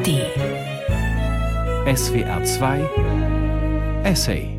[0.00, 0.08] ARD.
[1.94, 4.58] SWR 2 Essay.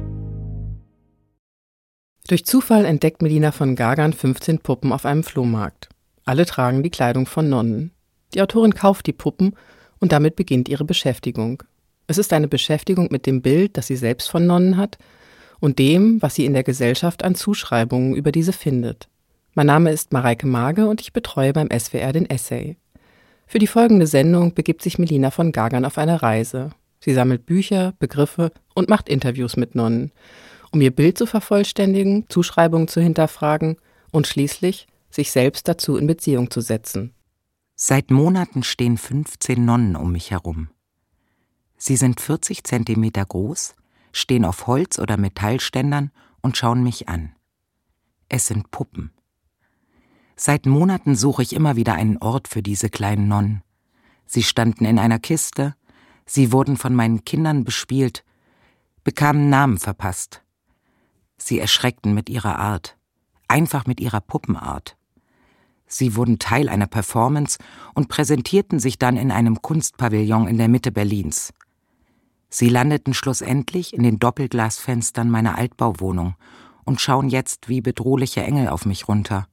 [2.28, 5.90] Durch Zufall entdeckt Melina von Gagan 15 Puppen auf einem Flohmarkt.
[6.26, 7.92] Alle tragen die Kleidung von Nonnen.
[8.36, 9.56] Die Autorin kauft die Puppen
[10.00, 11.64] und damit beginnt ihre Beschäftigung.
[12.06, 15.00] Es ist eine Beschäftigung mit dem Bild, das sie selbst von Nonnen hat
[15.60, 19.08] und dem, was sie in der Gesellschaft an Zuschreibungen über diese findet.
[19.56, 22.78] Mein Name ist Mareike Mage und ich betreue beim SWR den Essay.
[23.52, 26.70] Für die folgende Sendung begibt sich Melina von Gagan auf eine Reise.
[27.02, 30.14] Sie sammelt Bücher, Begriffe und macht Interviews mit Nonnen,
[30.72, 33.76] um ihr Bild zu vervollständigen, Zuschreibungen zu hinterfragen
[34.10, 37.14] und schließlich sich selbst dazu in Beziehung zu setzen.
[37.76, 40.70] Seit Monaten stehen 15 Nonnen um mich herum.
[41.76, 43.76] Sie sind 40 Zentimeter groß,
[44.14, 46.12] stehen auf Holz- oder Metallständern
[46.42, 47.34] und schauen mich an.
[48.30, 49.12] Es sind Puppen.
[50.44, 53.62] Seit Monaten suche ich immer wieder einen Ort für diese kleinen Nonnen.
[54.26, 55.76] Sie standen in einer Kiste,
[56.26, 58.24] sie wurden von meinen Kindern bespielt,
[59.04, 60.42] bekamen Namen verpasst.
[61.38, 62.98] Sie erschreckten mit ihrer Art,
[63.48, 64.98] einfach mit ihrer Puppenart.
[65.86, 67.60] Sie wurden Teil einer Performance
[67.94, 71.54] und präsentierten sich dann in einem Kunstpavillon in der Mitte Berlins.
[72.50, 76.34] Sie landeten schlussendlich in den Doppelglasfenstern meiner Altbauwohnung
[76.84, 79.48] und schauen jetzt wie bedrohliche Engel auf mich runter.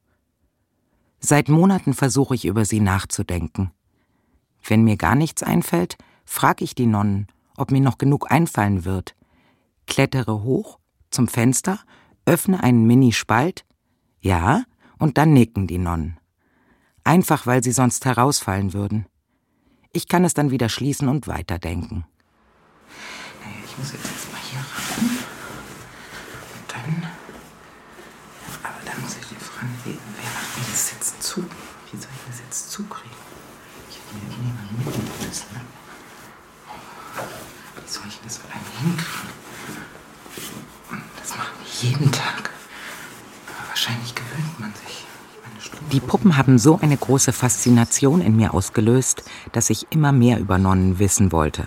[1.20, 3.72] Seit Monaten versuche ich über sie nachzudenken.
[4.62, 9.14] Wenn mir gar nichts einfällt, frage ich die Nonnen, ob mir noch genug einfallen wird.
[9.86, 10.78] Klettere hoch
[11.10, 11.80] zum Fenster,
[12.26, 13.64] öffne einen Minispalt,
[14.20, 14.64] ja,
[14.98, 16.18] und dann nicken die Nonnen.
[17.04, 19.06] Einfach weil sie sonst herausfallen würden.
[19.92, 22.04] Ich kann es dann wieder schließen und weiterdenken.
[23.64, 25.18] Ich muss jetzt erstmal hier ran.
[26.54, 27.10] Und dann.
[28.62, 31.40] Aber dann muss ich die fragen, wer macht mir das jetzt zu?
[31.90, 33.16] Wie soll ich das jetzt zukriegen?
[33.88, 35.46] Ich habe mir niemanden mitnehmen müssen.
[35.54, 35.60] Ne?
[37.82, 39.48] Wie soll ich das alleine hinkriegen?
[41.16, 42.50] Das mache ich jeden Tag.
[43.68, 45.04] Wahrscheinlich gewöhnt man sich.
[45.92, 49.22] Die Puppen haben so eine große Faszination in mir ausgelöst,
[49.52, 51.66] dass ich immer mehr über Nonnen wissen wollte.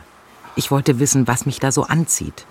[0.56, 2.46] Ich wollte wissen, was mich da so anzieht.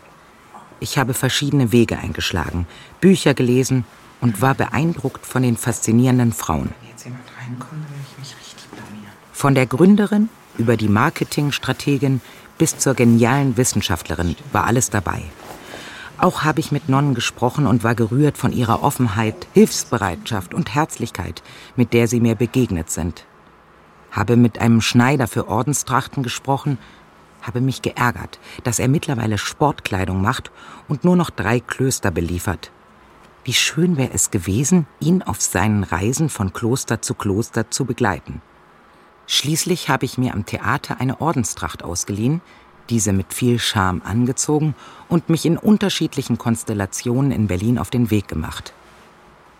[0.80, 2.66] Ich habe verschiedene Wege eingeschlagen,
[3.00, 3.84] Bücher gelesen
[4.20, 6.70] und war beeindruckt von den faszinierenden Frauen.
[9.32, 12.20] Von der Gründerin über die Marketingstrategin
[12.58, 15.22] bis zur genialen Wissenschaftlerin war alles dabei.
[16.20, 21.42] Auch habe ich mit Nonnen gesprochen und war gerührt von ihrer Offenheit, Hilfsbereitschaft und Herzlichkeit,
[21.76, 23.24] mit der sie mir begegnet sind.
[24.10, 26.76] Habe mit einem Schneider für Ordenstrachten gesprochen,
[27.40, 30.50] habe mich geärgert, dass er mittlerweile Sportkleidung macht
[30.88, 32.70] und nur noch drei Klöster beliefert.
[33.44, 38.42] Wie schön wäre es gewesen, ihn auf seinen Reisen von Kloster zu Kloster zu begleiten.
[39.26, 42.42] Schließlich habe ich mir am Theater eine Ordenstracht ausgeliehen,
[42.90, 44.74] diese mit viel Charme angezogen
[45.08, 48.74] und mich in unterschiedlichen Konstellationen in Berlin auf den Weg gemacht.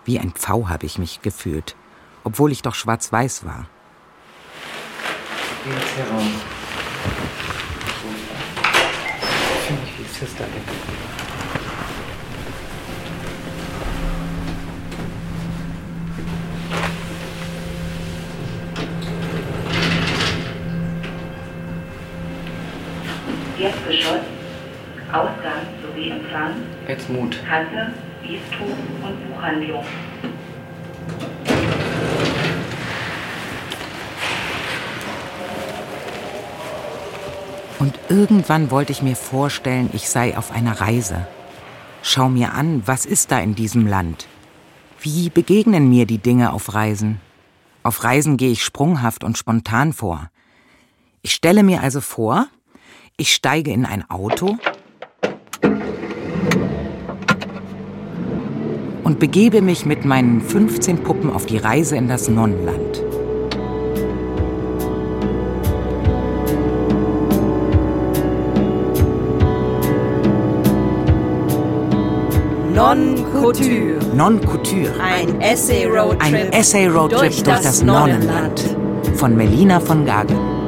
[0.05, 1.77] Wie ein Pfau habe ich mich gefühlt,
[2.25, 3.67] obwohl ich doch schwarz-weiß war.
[5.65, 6.23] Jetzt heraus.
[9.55, 10.45] Ich finde mich wie Sister
[23.61, 24.25] Erdgeschoss,
[25.13, 26.55] Ausgang sowie Empfang,
[26.89, 27.37] Jetzt Mut.
[27.47, 29.85] Kasse, Bistro und Buchhandlung.
[37.79, 41.27] Und irgendwann wollte ich mir vorstellen, ich sei auf einer Reise.
[42.03, 44.27] Schau mir an, was ist da in diesem Land?
[45.03, 47.21] Wie begegnen mir die Dinge auf Reisen?
[47.83, 50.31] Auf Reisen gehe ich sprunghaft und spontan vor.
[51.21, 52.49] Ich stelle mir also vor,
[53.21, 54.57] ich steige in ein Auto
[59.05, 63.05] und begebe mich mit meinen 15 Puppen auf die Reise in das Nonnenland.
[72.75, 73.99] Non-Couture.
[74.15, 74.95] Non-Couture.
[74.99, 76.23] Ein Essay-Roadtrip.
[76.23, 78.77] Ein Essay-Roadtrip durch, das Nonnenland.
[79.17, 80.60] Von Melina von Gagen.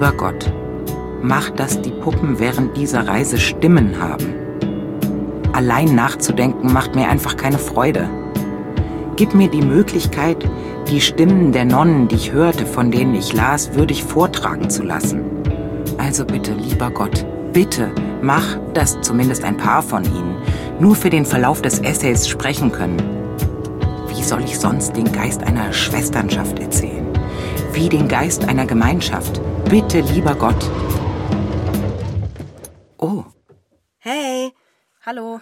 [0.00, 0.50] Lieber Gott,
[1.20, 4.32] mach, dass die Puppen während dieser Reise Stimmen haben.
[5.52, 8.08] Allein nachzudenken macht mir einfach keine Freude.
[9.16, 10.38] Gib mir die Möglichkeit,
[10.88, 15.20] die Stimmen der Nonnen, die ich hörte, von denen ich las, würdig vortragen zu lassen.
[15.98, 17.90] Also bitte, lieber Gott, bitte
[18.22, 20.36] mach, dass zumindest ein paar von ihnen
[20.80, 22.96] nur für den Verlauf des Essays sprechen können.
[24.08, 27.09] Wie soll ich sonst den Geist einer Schwesternschaft erzählen?
[27.72, 29.40] Wie den Geist einer Gemeinschaft.
[29.68, 30.68] Bitte, lieber Gott.
[32.98, 33.24] Oh,
[33.98, 34.52] Hey,
[35.04, 35.40] Hallo,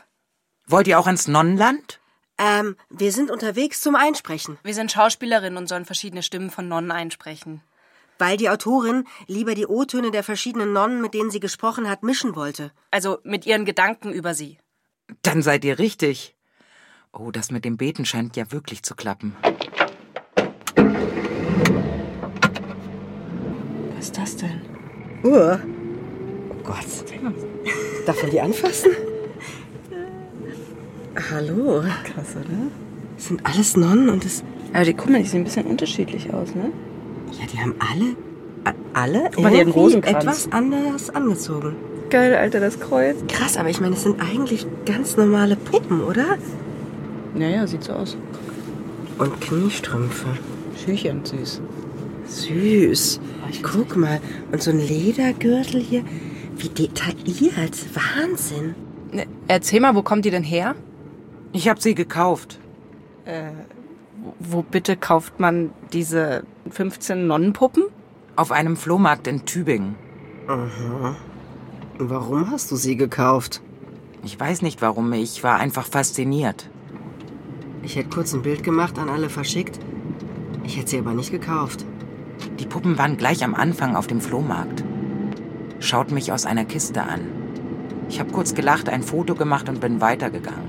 [0.67, 2.01] wollt ihr auch ins Nonnenland?
[2.39, 6.91] ähm, wir sind unterwegs zum Einsprechen, wir sind Schauspielerinnen und sollen verschiedene Stimmen von Nonnen
[6.93, 7.63] einsprechen.
[8.21, 12.35] weil die Autorin lieber die O-Töne der verschiedenen Nonnen, mit denen sie gesprochen hat, mischen
[12.35, 12.73] wollte.
[12.91, 14.59] Also mit ihren Gedanken über sie.
[15.23, 16.35] Dann seid ihr richtig.
[17.13, 19.37] Oh, das mit dem Beten scheint ja wirklich zu klappen.
[23.99, 24.61] Was ist das denn?
[25.25, 25.59] Uhr.
[26.50, 26.87] Oh Gott.
[28.06, 28.93] Darf man die anfassen?
[31.33, 31.83] Hallo.
[32.05, 32.71] Krass, oder?
[33.17, 34.45] Das sind alles Nonnen und es.
[34.73, 36.71] Aber die, guck mal, die sehen ein bisschen unterschiedlich aus, ne?
[37.41, 38.15] Ja, die haben alle.
[38.93, 39.31] Alle?
[39.41, 40.23] mal, die haben Rosenkranz.
[40.23, 41.75] etwas anders angezogen.
[42.11, 43.17] Geil, Alter, das Kreuz.
[43.27, 46.39] Krass, aber ich meine, es sind eigentlich ganz normale Puppen, oder?
[47.35, 48.17] Naja, sieht so aus.
[49.19, 50.29] Und Kniestrümpfe.
[50.85, 51.61] Schüchern, süß.
[52.29, 53.21] Süß.
[53.63, 54.21] Guck mal.
[54.53, 56.05] Und so ein Ledergürtel hier.
[56.57, 57.77] Wie detailliert.
[57.95, 58.75] Wahnsinn.
[59.13, 60.75] Ne, erzähl mal, wo kommt die denn her?
[61.53, 62.61] Ich habe sie gekauft.
[64.39, 67.85] Wo bitte kauft man diese 15 Nonnenpuppen?
[68.37, 69.97] Auf einem Flohmarkt in Tübingen.
[71.99, 73.61] Warum hast du sie gekauft?
[74.25, 76.69] Ich weiß nicht warum, ich war einfach fasziniert.
[77.83, 79.79] Ich hätte kurz ein Bild gemacht, an alle verschickt.
[80.65, 81.85] Ich hätte sie aber nicht gekauft.
[82.58, 84.85] Die Puppen waren gleich am Anfang auf dem Flohmarkt.
[85.81, 87.20] Schauten mich aus einer Kiste an.
[88.08, 90.69] Ich habe kurz gelacht, ein Foto gemacht und bin weitergegangen.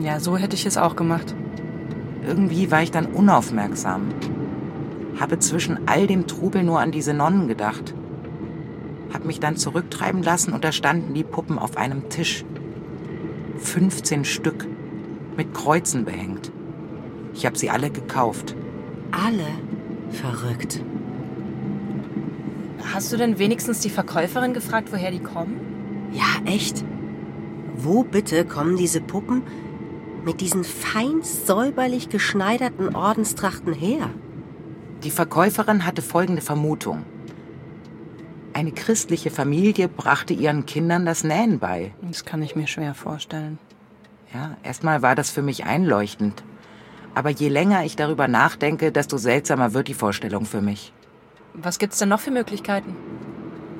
[0.00, 1.34] Ja, so hätte ich es auch gemacht.
[2.26, 4.06] Irgendwie war ich dann unaufmerksam.
[5.20, 7.94] Habe zwischen all dem Trubel nur an diese Nonnen gedacht.
[9.12, 12.44] Hab mich dann zurücktreiben lassen und da standen die Puppen auf einem Tisch.
[13.58, 14.66] 15 Stück,
[15.36, 16.50] mit Kreuzen behängt.
[17.34, 18.56] Ich habe sie alle gekauft.
[19.12, 19.46] Alle
[20.14, 20.80] verrückt.
[22.92, 25.60] Hast du denn wenigstens die Verkäuferin gefragt, woher die kommen?
[26.12, 26.84] Ja, echt.
[27.76, 29.42] Wo bitte kommen diese Puppen
[30.24, 34.10] mit diesen fein säuberlich geschneiderten Ordenstrachten her?
[35.02, 37.04] Die Verkäuferin hatte folgende Vermutung.
[38.52, 41.92] Eine christliche Familie brachte ihren Kindern das Nähen bei.
[42.02, 43.58] Das kann ich mir schwer vorstellen.
[44.32, 46.44] Ja, erstmal war das für mich einleuchtend.
[47.14, 50.92] Aber je länger ich darüber nachdenke, desto seltsamer wird die Vorstellung für mich.
[51.54, 52.96] Was gibt's denn noch für Möglichkeiten?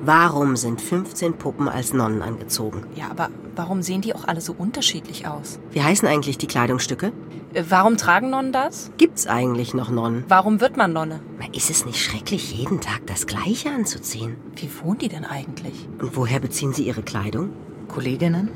[0.07, 2.85] Warum sind 15 Puppen als Nonnen angezogen?
[2.95, 5.59] Ja, aber warum sehen die auch alle so unterschiedlich aus?
[5.73, 7.11] Wie heißen eigentlich die Kleidungsstücke?
[7.55, 8.91] Äh, Warum tragen Nonnen das?
[8.99, 10.25] Gibt's eigentlich noch Nonnen?
[10.29, 11.21] Warum wird man Nonne?
[11.55, 14.37] Ist es nicht schrecklich, jeden Tag das Gleiche anzuziehen?
[14.57, 15.89] Wie wohnen die denn eigentlich?
[16.01, 17.51] Und woher beziehen sie ihre Kleidung?
[17.89, 18.51] Kolleginnen?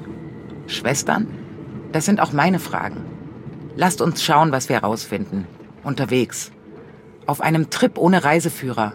[0.67, 1.29] Schwestern?
[1.93, 3.05] Das sind auch meine Fragen.
[3.81, 5.47] Lasst uns schauen, was wir herausfinden.
[5.85, 6.51] Unterwegs.
[7.27, 8.95] Auf einem Trip ohne Reiseführer.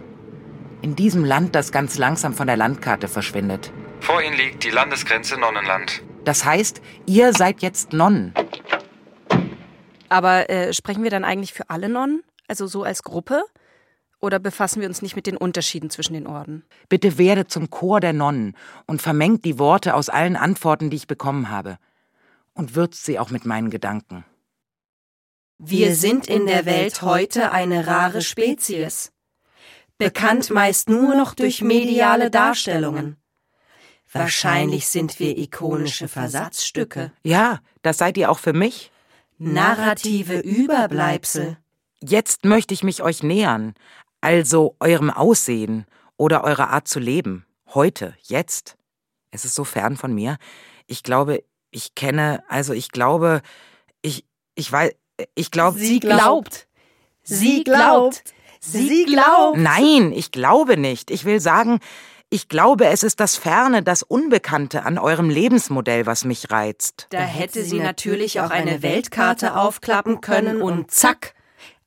[0.82, 3.72] In diesem Land, das ganz langsam von der Landkarte verschwindet.
[4.02, 6.04] Vor ihnen liegt die Landesgrenze Nonnenland.
[6.26, 8.34] Das heißt, ihr seid jetzt Nonnen.
[10.10, 12.22] Aber äh, sprechen wir dann eigentlich für alle Nonnen?
[12.50, 13.42] Also so als Gruppe?
[14.20, 16.66] Oder befassen wir uns nicht mit den Unterschieden zwischen den Orden?
[16.90, 21.08] Bitte werdet zum Chor der Nonnen und vermengt die Worte aus allen Antworten, die ich
[21.08, 21.78] bekommen habe.
[22.54, 24.26] Und würzt sie auch mit meinen Gedanken.
[25.58, 29.12] Wir sind in der Welt heute eine rare Spezies,
[29.98, 33.18] bekannt meist nur noch durch mediale Darstellungen.
[34.12, 38.92] Wahrscheinlich sind wir ikonische Versatzstücke, Ja, das seid ihr auch für mich?
[39.40, 41.58] narrative Überbleibsel.
[42.02, 43.74] Jetzt möchte ich mich euch nähern,
[44.22, 45.86] also eurem Aussehen
[46.18, 47.46] oder eurer Art zu leben.
[47.74, 48.78] Heute, jetzt.
[49.32, 50.38] Es ist so fern von mir.
[50.86, 53.42] Ich glaube, ich kenne, also ich glaube,
[54.02, 54.26] ich,
[54.56, 54.92] ich weiß,
[55.36, 55.80] ich glaube.
[55.80, 56.68] Sie glaubt.
[57.24, 58.24] Sie glaubt.
[58.60, 59.58] Sie glaubt.
[59.58, 61.12] Nein, ich glaube nicht.
[61.12, 61.80] Ich will sagen,
[62.30, 67.08] ich glaube, es ist das Ferne, das Unbekannte an eurem Lebensmodell, was mich reizt.
[67.12, 71.36] Da hätte sie natürlich auch eine Weltkarte aufklappen können und zack,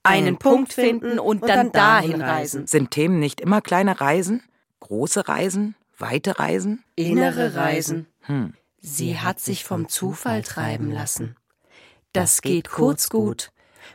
[0.05, 2.67] einen Punkt finden und dann dahin reisen.
[2.67, 4.43] Sind Themen nicht immer kleine Reisen?
[4.81, 5.75] Große Reisen?
[5.99, 6.85] Weite Reisen?
[6.95, 8.07] Innere Reisen.
[8.21, 8.55] Hm.
[8.81, 11.37] Sie hat sich vom Zufall treiben lassen.
[12.17, 13.51] Das geht kurz gut.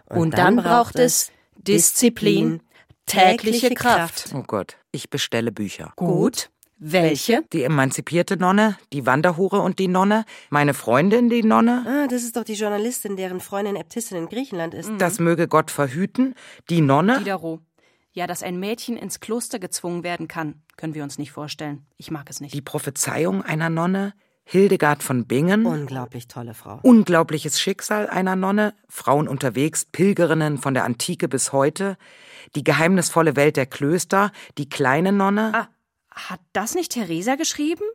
[0.05, 2.61] Und dann braucht es Disziplin,
[3.05, 4.31] tägliche Kraft.
[4.35, 5.93] Oh Gott, ich bestelle Bücher.
[5.95, 6.49] Gut.
[6.83, 7.43] Welche?
[7.53, 12.35] Die emanzipierte Nonne, die Wanderhure und die Nonne, meine Freundin die Nonne, Ah, das ist
[12.35, 14.89] doch die Journalistin, deren Freundin Äbtissin in Griechenland ist.
[14.97, 16.33] das möge Gott verhüten,
[16.71, 17.19] die Nonne.
[17.19, 17.61] Diderot.
[18.13, 21.85] Ja, dass ein Mädchen ins Kloster gezwungen werden kann, können wir uns nicht vorstellen.
[21.97, 22.53] Ich mag es nicht.
[22.55, 24.13] Die Prophezeiung einer Nonne,
[24.51, 25.65] Hildegard von Bingen.
[25.65, 26.81] Unglaublich tolle Frau.
[26.83, 31.97] Unglaubliches Schicksal einer Nonne, Frauen unterwegs, Pilgerinnen von der Antike bis heute,
[32.55, 35.51] die geheimnisvolle Welt der Klöster, die kleine Nonne.
[35.53, 35.67] Ah,
[36.09, 37.85] hat das nicht Theresa geschrieben?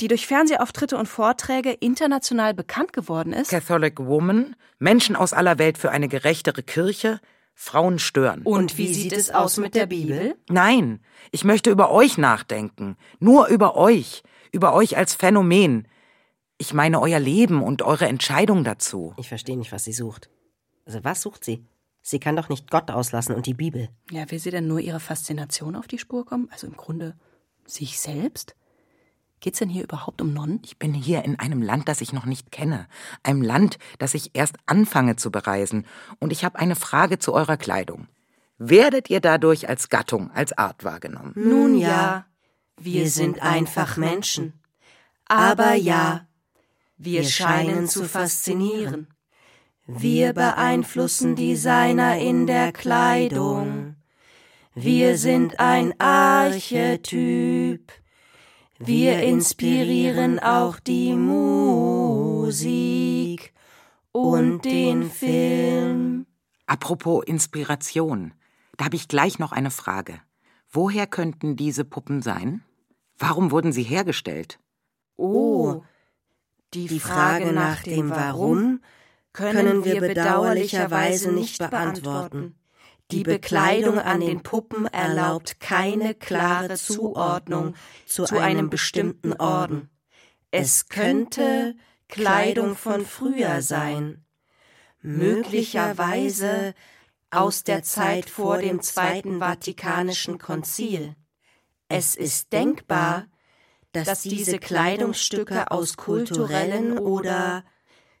[0.00, 3.50] Die durch Fernsehauftritte und Vorträge international bekannt geworden ist?
[3.50, 7.20] Catholic Woman, Menschen aus aller Welt für eine gerechtere Kirche,
[7.54, 8.42] Frauen stören.
[8.42, 10.34] Und wie sieht es aus mit der Bibel?
[10.48, 10.98] Nein,
[11.30, 12.96] ich möchte über euch nachdenken.
[13.20, 14.24] Nur über euch.
[14.50, 15.86] Über euch als Phänomen.
[16.60, 19.14] Ich meine euer Leben und eure Entscheidung dazu.
[19.16, 20.28] Ich verstehe nicht, was sie sucht.
[20.84, 21.64] Also was sucht sie?
[22.02, 23.88] Sie kann doch nicht Gott auslassen und die Bibel.
[24.10, 26.50] Ja, will sie denn nur ihrer Faszination auf die Spur kommen?
[26.52, 27.16] Also im Grunde
[27.64, 28.56] sich selbst?
[29.40, 30.60] Geht's denn hier überhaupt um Nonnen?
[30.62, 32.88] Ich bin hier in einem Land, das ich noch nicht kenne.
[33.22, 35.86] Einem Land, das ich erst anfange zu bereisen.
[36.18, 38.06] Und ich habe eine Frage zu eurer Kleidung.
[38.58, 41.32] Werdet ihr dadurch als Gattung, als Art wahrgenommen?
[41.36, 42.26] Nun ja,
[42.76, 44.60] wir sind einfach Menschen.
[45.24, 46.26] Aber ja,
[47.02, 49.08] wir scheinen zu faszinieren.
[49.86, 53.96] Wir beeinflussen Designer in der Kleidung.
[54.74, 57.90] Wir sind ein Archetyp.
[58.78, 62.52] Wir inspirieren auch die Musik
[64.12, 66.26] und den Film.
[66.66, 68.34] Apropos Inspiration,
[68.76, 70.20] da habe ich gleich noch eine Frage.
[70.68, 72.62] Woher könnten diese Puppen sein?
[73.16, 74.60] Warum wurden sie hergestellt?
[75.16, 75.82] Oh,
[76.74, 78.80] die Frage nach dem Warum
[79.32, 82.56] können wir bedauerlicherweise nicht beantworten.
[83.10, 87.74] Die Bekleidung an den Puppen erlaubt keine klare Zuordnung
[88.06, 89.90] zu einem bestimmten Orden.
[90.52, 91.74] Es könnte
[92.08, 94.24] Kleidung von früher sein,
[95.00, 96.74] möglicherweise
[97.30, 101.14] aus der Zeit vor dem Zweiten Vatikanischen Konzil.
[101.88, 103.26] Es ist denkbar,
[103.92, 107.64] dass diese Kleidungsstücke aus kulturellen oder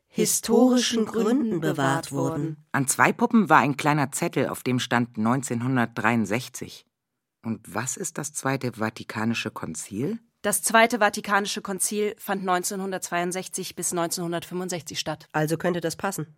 [0.08, 2.64] historischen Gründen bewahrt wurden.
[2.72, 6.84] An zwei Puppen war ein kleiner Zettel, auf dem stand 1963.
[7.42, 10.18] Und was ist das Zweite Vatikanische Konzil?
[10.42, 15.28] Das Zweite Vatikanische Konzil fand 1962 bis 1965 statt.
[15.32, 16.36] Also könnte das passen.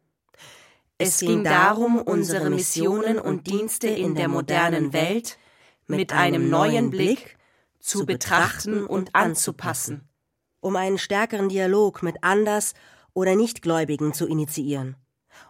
[0.99, 5.39] Es ging darum, unsere Missionen und Dienste in der modernen Welt
[5.87, 7.37] mit einem neuen Blick
[7.83, 10.09] zu betrachten und anzupassen.
[10.61, 12.75] Um einen stärkeren Dialog mit anders
[13.13, 14.97] oder Nichtgläubigen zu initiieren.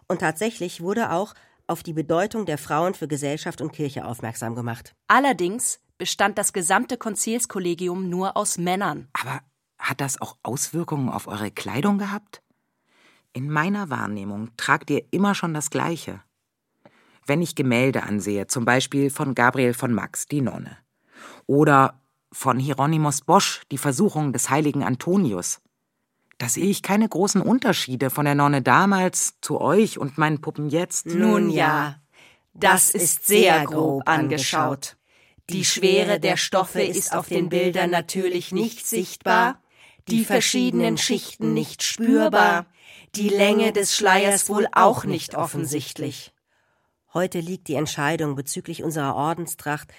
[0.07, 1.33] Und tatsächlich wurde auch
[1.67, 4.95] auf die Bedeutung der Frauen für Gesellschaft und Kirche aufmerksam gemacht.
[5.07, 9.07] Allerdings bestand das gesamte Konzilskollegium nur aus Männern.
[9.13, 9.41] Aber
[9.77, 12.41] hat das auch Auswirkungen auf eure Kleidung gehabt?
[13.31, 16.21] In meiner Wahrnehmung tragt ihr immer schon das Gleiche.
[17.25, 20.77] Wenn ich Gemälde ansehe, zum Beispiel von Gabriel von Max, die Nonne,
[21.47, 22.02] oder
[22.33, 25.61] von Hieronymus Bosch, die Versuchung des heiligen Antonius,
[26.37, 30.69] da sehe ich keine großen Unterschiede von der Nonne damals zu euch und meinen Puppen
[30.69, 31.05] jetzt.
[31.05, 32.01] Nun ja,
[32.53, 34.97] das ist sehr grob angeschaut.
[35.49, 39.61] Die Schwere der Stoffe ist auf den Bildern natürlich nicht sichtbar,
[40.09, 42.65] die verschiedenen Schichten nicht spürbar,
[43.15, 46.33] die Länge des Schleiers wohl auch nicht offensichtlich.
[47.13, 49.93] Heute liegt die Entscheidung bezüglich unserer Ordenstracht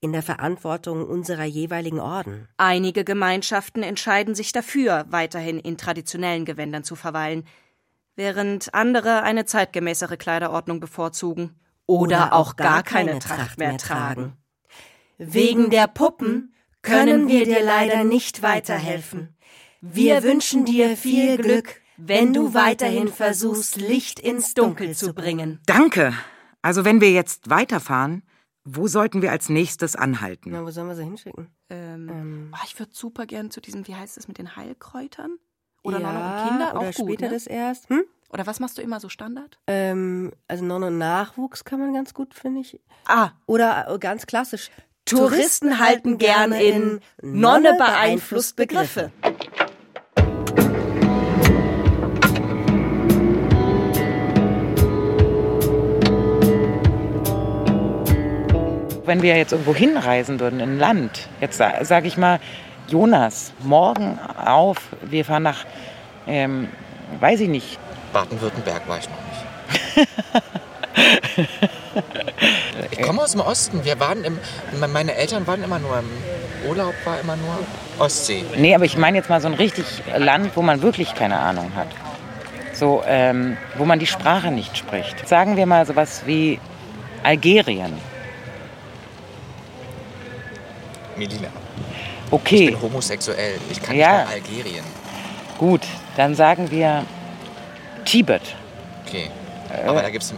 [0.00, 2.48] in der Verantwortung unserer jeweiligen Orden.
[2.56, 7.44] Einige Gemeinschaften entscheiden sich dafür, weiterhin in traditionellen Gewändern zu verweilen,
[8.14, 11.54] während andere eine zeitgemäßere Kleiderordnung bevorzugen
[11.86, 14.34] oder, auch gar keine Tracht mehr tragen.
[15.18, 19.36] Wegen der Puppen können wir dir leider nicht weiterhelfen.
[19.80, 25.60] Wir wünschen dir viel Glück, wenn du weiterhin versuchst, Licht ins Dunkel zu bringen.
[25.66, 26.12] Danke.
[26.60, 28.22] Also wenn wir jetzt weiterfahren,
[28.66, 30.50] wo sollten wir als nächstes anhalten?
[30.50, 31.48] Na, wo sollen wir sie hinschicken?
[31.70, 32.52] Ähm, ähm.
[32.52, 35.38] Oh, ich würde super gern zu diesem, wie heißt es mit den Heilkräutern?
[35.84, 36.70] Oder ja, und Kinder?
[36.72, 37.32] Oder auch gut, später ne?
[37.32, 37.88] das erst.
[37.88, 38.02] Hm?
[38.30, 39.58] Oder was machst du immer so Standard?
[39.68, 42.80] Ähm, also Nonne und Nachwuchs kann man ganz gut, finde ich.
[43.06, 43.30] Ah.
[43.46, 44.70] Oder äh, ganz klassisch.
[45.04, 49.12] Touristen halten gern in Nonne beeinflusst Begriffe.
[59.06, 62.40] Wenn wir jetzt irgendwo hinreisen würden, in ein Land, jetzt sa sage ich mal,
[62.88, 65.64] Jonas, morgen auf, wir fahren nach,
[66.26, 66.68] ähm,
[67.20, 67.78] weiß ich nicht.
[68.12, 69.16] Baden-Württemberg war ich noch
[69.96, 70.08] nicht.
[72.90, 73.84] ich komme aus dem Osten.
[73.84, 74.38] Wir waren im,
[74.92, 77.58] meine Eltern waren immer nur im Urlaub, war immer nur
[77.98, 78.44] Ostsee.
[78.56, 79.84] Nee, aber ich meine jetzt mal so ein richtig
[80.16, 81.88] Land, wo man wirklich keine Ahnung hat.
[82.72, 85.26] So, ähm, wo man die Sprache nicht spricht.
[85.26, 86.60] Sagen wir mal sowas wie
[87.22, 87.92] Algerien.
[91.16, 91.48] Melina.
[92.30, 92.64] Okay.
[92.64, 93.58] Ich bin homosexuell.
[93.70, 94.18] Ich kann Ja.
[94.18, 94.84] nicht nach Algerien.
[95.58, 95.82] Gut,
[96.16, 97.04] dann sagen wir
[98.04, 98.42] Tibet.
[99.06, 99.30] Okay.
[99.86, 100.32] Aber da gibt's.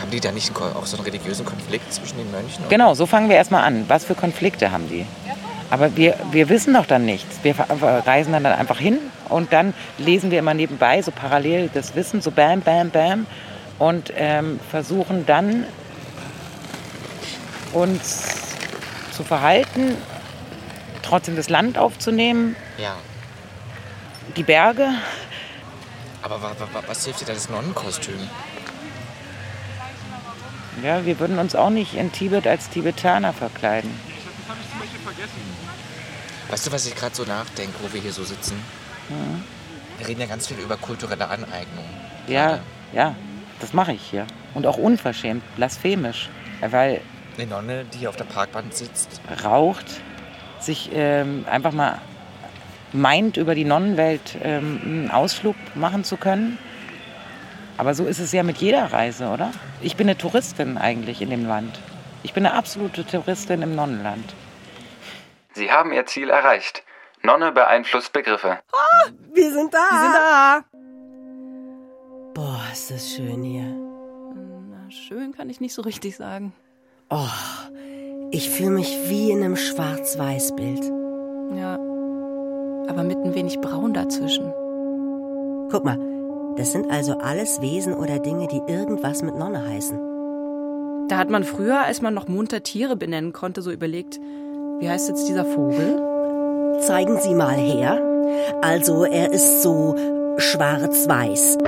[0.00, 2.64] Haben die da nicht auch so einen religiösen Konflikt zwischen den Mönchen?
[2.68, 3.84] Genau, so fangen wir erstmal an.
[3.88, 5.06] Was für Konflikte haben die?
[5.70, 7.38] Aber wir, wir wissen doch dann nichts.
[7.42, 7.54] Wir
[8.06, 12.30] reisen dann einfach hin und dann lesen wir immer nebenbei so parallel das Wissen, so
[12.30, 13.26] bam, bam, bam.
[13.78, 15.64] Und ähm, versuchen dann
[17.72, 18.22] uns
[19.16, 19.96] zu verhalten,
[21.02, 22.96] trotzdem das Land aufzunehmen, Ja.
[24.36, 24.88] die Berge.
[26.22, 28.18] Aber wa, wa, wa- was hilft dir da das Nonnenkostüm?
[30.82, 33.90] Ja, wir würden uns auch nicht in Tibet als Tibetaner verkleiden.
[36.48, 38.56] Weißt du, was ich gerade so nachdenke, wo wir hier so sitzen?
[39.08, 39.42] Mhm.
[39.98, 41.84] Wir reden ja ganz viel über kulturelle Aneignung.
[42.28, 42.58] Ja,
[42.92, 43.14] ja,
[43.60, 44.26] das mache ich hier.
[44.54, 46.28] Und auch unverschämt, blasphemisch.
[46.60, 47.00] Weil
[47.38, 49.20] Eine Nonne, die hier auf der Parkbank sitzt.
[49.44, 50.00] raucht,
[50.58, 52.00] sich ähm, einfach mal
[52.92, 56.58] meint, über die Nonnenwelt ähm, einen Ausflug machen zu können.
[57.76, 59.52] Aber so ist es ja mit jeder Reise, oder?
[59.82, 61.78] Ich bin eine Touristin eigentlich in dem Land.
[62.22, 64.34] Ich bin eine absolute Touristin im Nonnenland.
[65.52, 66.84] Sie haben Ihr Ziel erreicht.
[67.22, 68.60] Nonne beeinflusst Begriffe.
[69.34, 69.88] Wir sind da.
[69.90, 70.64] Wir sind da.
[72.34, 73.74] Boah, ist das schön hier.
[74.70, 76.54] Na, schön kann ich nicht so richtig sagen.
[77.08, 77.28] Oh,
[78.32, 80.82] ich fühle mich wie in einem Schwarz-Weiß-Bild.
[81.56, 81.74] Ja.
[82.88, 84.52] Aber mit ein wenig Braun dazwischen.
[85.70, 85.98] Guck mal,
[86.56, 91.06] das sind also alles Wesen oder Dinge, die irgendwas mit Nonne heißen.
[91.08, 94.18] Da hat man früher, als man noch munter Tiere benennen konnte, so überlegt,
[94.80, 96.80] wie heißt jetzt dieser Vogel?
[96.80, 98.02] Zeigen Sie mal her.
[98.62, 99.94] Also, er ist so
[100.38, 101.58] schwarz-weiß.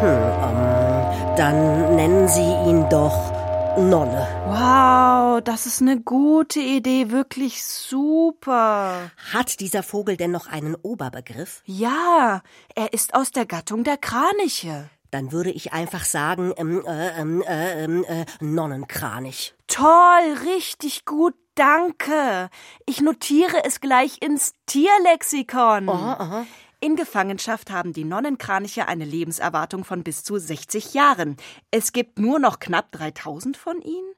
[0.00, 3.39] Hm, ähm, dann nennen Sie ihn doch
[3.80, 4.28] Nonne.
[4.46, 9.10] Wow, das ist eine gute Idee, wirklich super.
[9.32, 11.62] Hat dieser Vogel denn noch einen Oberbegriff?
[11.64, 12.42] Ja,
[12.74, 14.90] er ist aus der Gattung der Kraniche.
[15.10, 19.54] Dann würde ich einfach sagen, ähm, äh, ähm, äh, ähm, äh, Nonnenkranich.
[19.66, 22.50] Toll, richtig gut, danke.
[22.84, 25.88] Ich notiere es gleich ins Tierlexikon.
[25.88, 26.46] aha.
[26.82, 31.36] In Gefangenschaft haben die Nonnenkraniche eine Lebenserwartung von bis zu 60 Jahren.
[31.70, 34.14] Es gibt nur noch knapp 3000 von ihnen?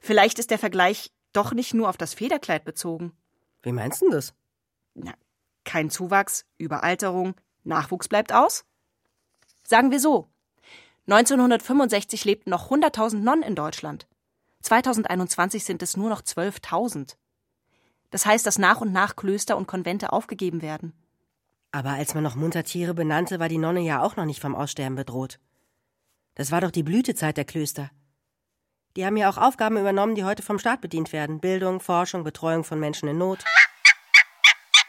[0.00, 3.12] Vielleicht ist der Vergleich doch nicht nur auf das Federkleid bezogen.
[3.62, 4.32] Wie meinst du das?
[4.94, 5.12] Na,
[5.64, 8.64] kein Zuwachs, Überalterung, Nachwuchs bleibt aus?
[9.62, 10.28] Sagen wir so.
[11.08, 14.06] 1965 lebten noch 100.000 Nonnen in Deutschland.
[14.62, 17.16] 2021 sind es nur noch 12.000.
[18.10, 20.94] Das heißt, dass nach und nach Klöster und Konvente aufgegeben werden.
[21.72, 24.54] Aber als man noch munter Tiere benannte, war die Nonne ja auch noch nicht vom
[24.54, 25.38] Aussterben bedroht.
[26.34, 27.90] Das war doch die Blütezeit der Klöster.
[28.96, 31.40] Die haben ja auch Aufgaben übernommen, die heute vom Staat bedient werden.
[31.40, 33.44] Bildung, Forschung, Betreuung von Menschen in Not.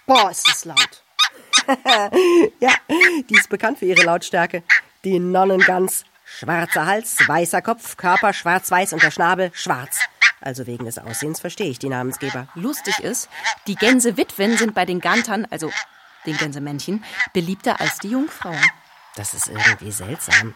[0.05, 1.03] Boah, ist das laut.
[2.61, 2.71] Ja,
[3.29, 4.63] die ist bekannt für ihre Lautstärke.
[5.03, 6.05] Die Nonnengans.
[6.23, 9.99] Schwarzer Hals, weißer Kopf, Körper schwarz-weiß und der Schnabel schwarz.
[10.39, 12.47] Also wegen des Aussehens verstehe ich die Namensgeber.
[12.53, 13.29] Lustig ist,
[13.65, 15.71] die Gänsewitwen sind bei den Gantern, also
[16.27, 18.61] den Gänsemännchen, beliebter als die Jungfrauen.
[19.15, 20.53] Das ist irgendwie seltsam.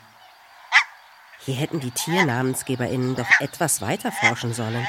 [1.40, 4.86] Hier hätten die TiernamensgeberInnen doch etwas weiter forschen sollen.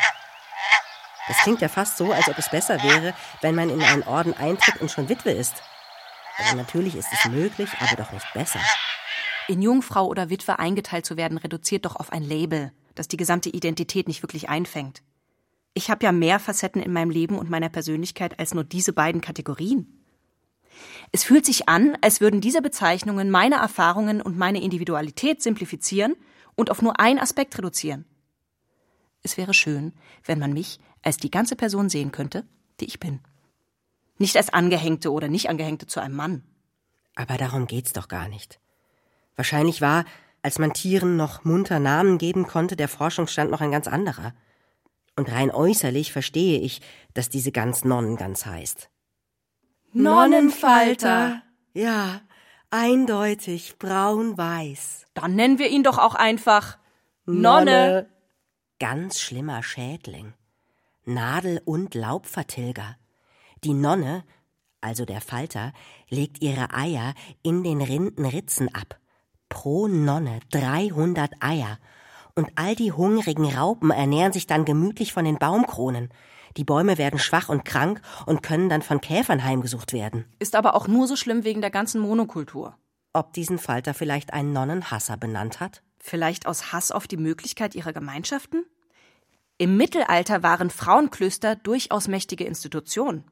[1.28, 4.34] Das klingt ja fast so, als ob es besser wäre, wenn man in einen Orden
[4.34, 5.62] eintritt und schon Witwe ist.
[6.36, 8.60] Also natürlich ist es möglich, aber doch nicht besser.
[9.48, 13.48] In Jungfrau oder Witwe eingeteilt zu werden, reduziert doch auf ein Label, das die gesamte
[13.48, 15.02] Identität nicht wirklich einfängt.
[15.74, 19.20] Ich habe ja mehr Facetten in meinem Leben und meiner Persönlichkeit als nur diese beiden
[19.20, 20.01] Kategorien.
[21.10, 26.14] Es fühlt sich an, als würden diese Bezeichnungen meine Erfahrungen und meine Individualität simplifizieren
[26.54, 28.04] und auf nur einen Aspekt reduzieren.
[29.22, 29.92] Es wäre schön,
[30.24, 32.46] wenn man mich als die ganze Person sehen könnte,
[32.80, 33.20] die ich bin.
[34.18, 36.42] Nicht als Angehängte oder nicht Angehängte zu einem Mann.
[37.14, 38.60] Aber darum geht's doch gar nicht.
[39.36, 40.04] Wahrscheinlich war,
[40.42, 44.34] als man Tieren noch munter Namen geben konnte, der Forschungsstand noch ein ganz anderer.
[45.16, 46.80] Und rein äußerlich verstehe ich,
[47.14, 48.88] dass diese Gans Nonnengans heißt.
[49.92, 51.42] Nonnenfalter.
[51.74, 52.20] Ja,
[52.70, 55.06] eindeutig braun-weiß.
[55.14, 56.78] Dann nennen wir ihn doch auch einfach
[57.26, 58.08] Nonne.
[58.78, 60.34] Ganz schlimmer Schädling.
[61.04, 62.96] Nadel- und Laubvertilger.
[63.64, 64.24] Die Nonne,
[64.80, 65.72] also der Falter,
[66.08, 68.98] legt ihre Eier in den Rindenritzen ab.
[69.48, 71.78] Pro Nonne 300 Eier.
[72.34, 76.08] Und all die hungrigen Raupen ernähren sich dann gemütlich von den Baumkronen.
[76.56, 80.26] Die Bäume werden schwach und krank und können dann von Käfern heimgesucht werden.
[80.38, 82.76] Ist aber auch nur so schlimm wegen der ganzen Monokultur.
[83.12, 85.82] Ob diesen Falter vielleicht ein Nonnenhasser benannt hat?
[85.98, 88.64] Vielleicht aus Hass auf die Möglichkeit ihrer Gemeinschaften?
[89.58, 93.24] Im Mittelalter waren Frauenklöster durchaus mächtige Institutionen.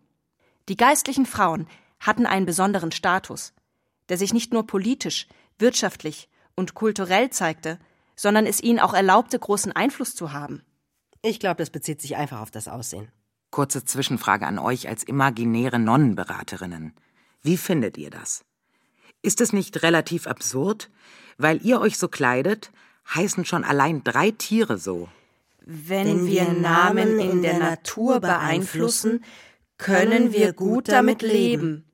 [0.68, 1.66] Die geistlichen Frauen
[1.98, 3.52] hatten einen besonderen Status,
[4.08, 5.26] der sich nicht nur politisch,
[5.58, 7.78] wirtschaftlich und kulturell zeigte,
[8.14, 10.62] sondern es ihnen auch erlaubte, großen Einfluss zu haben.
[11.22, 13.08] Ich glaube, das bezieht sich einfach auf das Aussehen.
[13.50, 16.94] Kurze Zwischenfrage an euch als imaginäre Nonnenberaterinnen.
[17.42, 18.44] Wie findet ihr das?
[19.22, 20.90] Ist es nicht relativ absurd?
[21.36, 22.70] Weil ihr euch so kleidet,
[23.14, 25.08] heißen schon allein drei Tiere so.
[25.64, 29.24] Wenn wir Namen in der Natur beeinflussen,
[29.78, 31.84] können wir gut damit leben.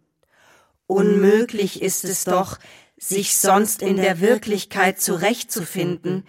[0.87, 2.59] Unmöglich ist es doch,
[2.97, 6.25] sich sonst in der Wirklichkeit zurechtzufinden,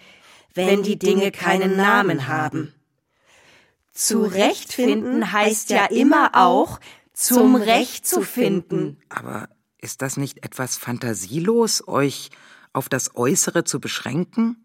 [0.54, 2.74] wenn die Dinge keinen Namen haben.
[3.98, 6.78] Zurechtfinden heißt ja immer auch,
[7.14, 8.96] zum Recht zu finden.
[9.08, 9.48] Aber
[9.80, 12.30] ist das nicht etwas fantasielos, euch
[12.72, 14.64] auf das Äußere zu beschränken?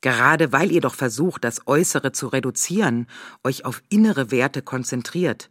[0.00, 3.06] Gerade weil ihr doch versucht, das Äußere zu reduzieren,
[3.44, 5.48] euch auf innere Werte konzentriert.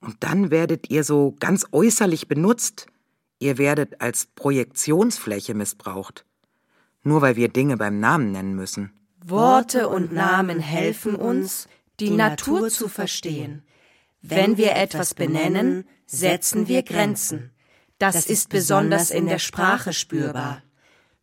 [0.00, 2.86] Und dann werdet ihr so ganz äußerlich benutzt.
[3.38, 6.24] Ihr werdet als Projektionsfläche missbraucht.
[7.04, 8.92] Nur weil wir Dinge beim Namen nennen müssen.
[9.24, 11.68] Worte und Namen helfen uns,
[12.00, 13.62] die Natur zu verstehen.
[14.22, 17.52] Wenn wir etwas benennen, setzen wir Grenzen.
[17.98, 20.62] Das ist besonders in der Sprache spürbar.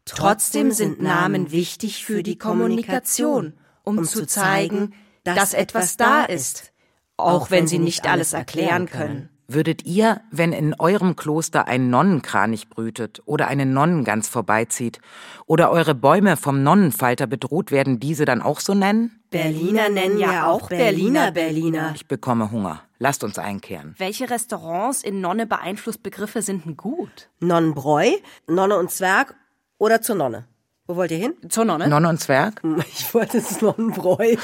[0.06, 6.72] Trotzdem sind Namen wichtig für die Kommunikation, um zu zeigen, dass etwas da ist,
[7.18, 9.30] auch wenn sie nicht alles erklären können.
[9.50, 15.00] Würdet ihr, wenn in eurem Kloster ein Nonnenkranich brütet oder eine Nonnengans vorbeizieht
[15.46, 19.16] oder eure Bäume vom Nonnenfalter bedroht werden, diese dann auch so nennen?
[19.30, 21.92] Berliner nennen ja auch Berliner Berliner.
[21.96, 22.82] Ich bekomme Hunger.
[23.00, 23.94] Lasst uns einkehren.
[23.98, 27.30] Welche Restaurants in Nonne beeinflusst Begriffe sind denn gut?
[27.40, 28.12] Nonnenbräu,
[28.48, 29.36] Nonne und Zwerg
[29.78, 30.46] oder zur Nonne.
[30.88, 31.34] Wo wollt ihr hin?
[31.50, 31.88] Zur Nonne.
[31.90, 32.62] Nonne und Zwerg?
[32.88, 34.36] Ich wollte es Nonnenbräu.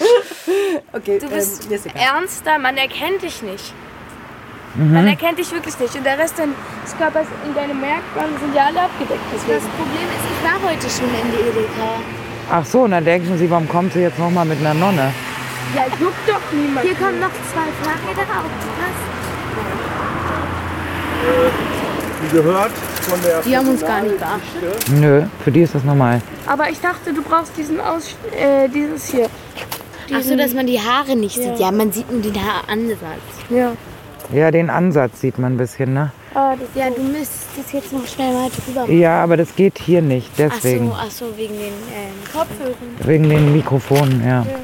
[0.92, 3.72] okay, du bist ähm, ernster, man erkennt dich nicht.
[4.74, 4.92] Mhm.
[4.92, 5.94] Man erkennt dich wirklich nicht.
[5.94, 9.20] Und der Rest des Körpers und deine Merkmale sind ja alle abgedeckt.
[9.32, 9.54] Deswegen.
[9.54, 12.19] Das Problem ist, ich war heute schon in der Edeka.
[12.52, 15.12] Ach so, und dann denken Sie, warum kommt sie jetzt nochmal mit einer Nonne?
[15.74, 16.84] Ja, juckt doch niemand.
[16.84, 19.10] Hier kommen noch zwei Fahrräder aufgepasst.
[22.22, 23.40] Wie gehört von der.
[23.42, 24.90] Die haben uns gar nicht beachtet.
[24.90, 26.20] Nö, für die ist das normal.
[26.46, 29.28] Aber ich dachte, du brauchst diesen Aus äh, dieses hier.
[30.12, 31.42] Ach so, dass man die Haare nicht ja.
[31.44, 31.60] sieht.
[31.60, 32.98] Ja, man sieht nur den Haaransatz.
[33.48, 33.72] Ja.
[34.32, 36.10] Ja, den Ansatz sieht man ein bisschen, ne?
[36.34, 39.00] Ah, ja, du müsstest jetzt noch schnell mal drüber machen.
[39.00, 40.92] Ja, aber das geht hier nicht, deswegen.
[40.92, 42.96] Ach so, ach so wegen den äh, Kopfhörern.
[43.04, 44.42] Wegen den Mikrofonen, ja.
[44.42, 44.60] ja.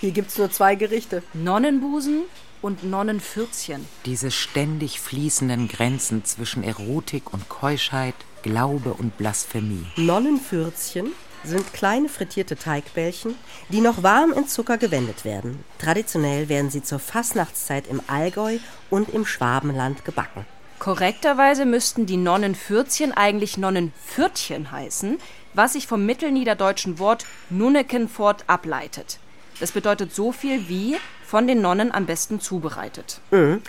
[0.00, 1.22] Hier gibt's nur zwei Gerichte.
[1.32, 2.22] Nonnenbusen
[2.60, 3.86] und Nonnenfürzchen.
[4.06, 9.86] Diese ständig fließenden Grenzen zwischen Erotik und Keuschheit, Glaube und Blasphemie.
[9.96, 11.12] Nonnenfürzchen
[11.44, 13.34] sind kleine frittierte Teigbällchen,
[13.68, 15.64] die noch warm in Zucker gewendet werden.
[15.78, 18.58] Traditionell werden sie zur Fastnachtszeit im Allgäu
[18.90, 20.46] und im Schwabenland gebacken.
[20.78, 25.18] Korrekterweise müssten die Nonnenfürzchen eigentlich Nonnenpfürtchen heißen,
[25.54, 29.18] was sich vom mittelniederdeutschen Wort Nunnekenfort ableitet.
[29.60, 33.20] Das bedeutet so viel wie von den Nonnen am besten zubereitet.
[33.30, 33.62] Mhm.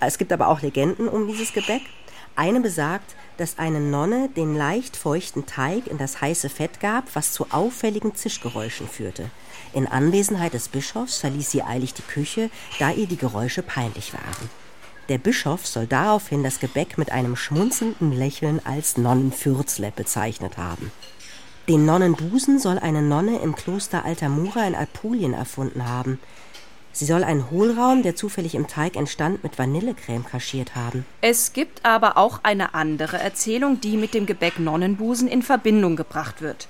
[0.00, 1.82] Es gibt aber auch Legenden um dieses Gebäck.
[2.36, 7.32] Eine besagt, dass eine Nonne den leicht feuchten Teig in das heiße Fett gab, was
[7.32, 9.30] zu auffälligen Zischgeräuschen führte.
[9.72, 14.50] In Anwesenheit des Bischofs verließ sie eilig die Küche, da ihr die Geräusche peinlich waren.
[15.08, 20.90] Der Bischof soll daraufhin das Gebäck mit einem schmunzelnden Lächeln als Nonnenfürzle bezeichnet haben.
[21.68, 26.18] Den Nonnenbusen soll eine Nonne im Kloster Altamura in Apulien erfunden haben.
[26.96, 31.04] Sie soll einen Hohlraum, der zufällig im Teig entstand, mit Vanillecreme kaschiert haben.
[31.20, 36.40] Es gibt aber auch eine andere Erzählung, die mit dem Gebäck Nonnenbusen in Verbindung gebracht
[36.40, 36.68] wird.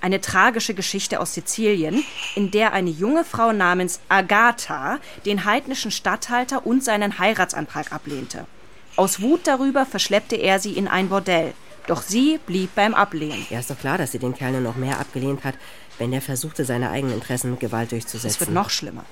[0.00, 2.04] Eine tragische Geschichte aus Sizilien,
[2.36, 8.46] in der eine junge Frau namens Agatha den heidnischen Statthalter und seinen Heiratsantrag ablehnte.
[8.94, 11.52] Aus Wut darüber verschleppte er sie in ein Bordell.
[11.86, 13.44] Doch sie blieb beim Ablehnen.
[13.50, 15.54] Ja, ist doch klar, dass sie den Kerl nur noch mehr abgelehnt hat,
[15.98, 18.28] wenn er versuchte, seine eigenen Interessen mit Gewalt durchzusetzen.
[18.28, 19.04] Es wird noch schlimmer.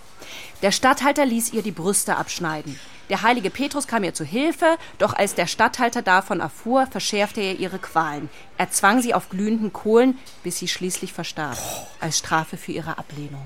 [0.63, 2.79] Der Statthalter ließ ihr die Brüste abschneiden.
[3.09, 7.59] Der heilige Petrus kam ihr zu Hilfe, doch als der Statthalter davon erfuhr, verschärfte er
[7.59, 8.31] ihre Qualen.
[8.57, 11.59] Er zwang sie auf glühenden Kohlen, bis sie schließlich verstarb,
[12.01, 13.45] als Strafe für ihre Ablehnung.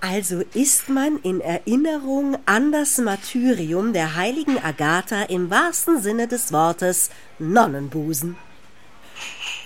[0.00, 6.52] Also ist man in Erinnerung an das Martyrium der heiligen Agatha im wahrsten Sinne des
[6.52, 8.36] Wortes Nonnenbusen.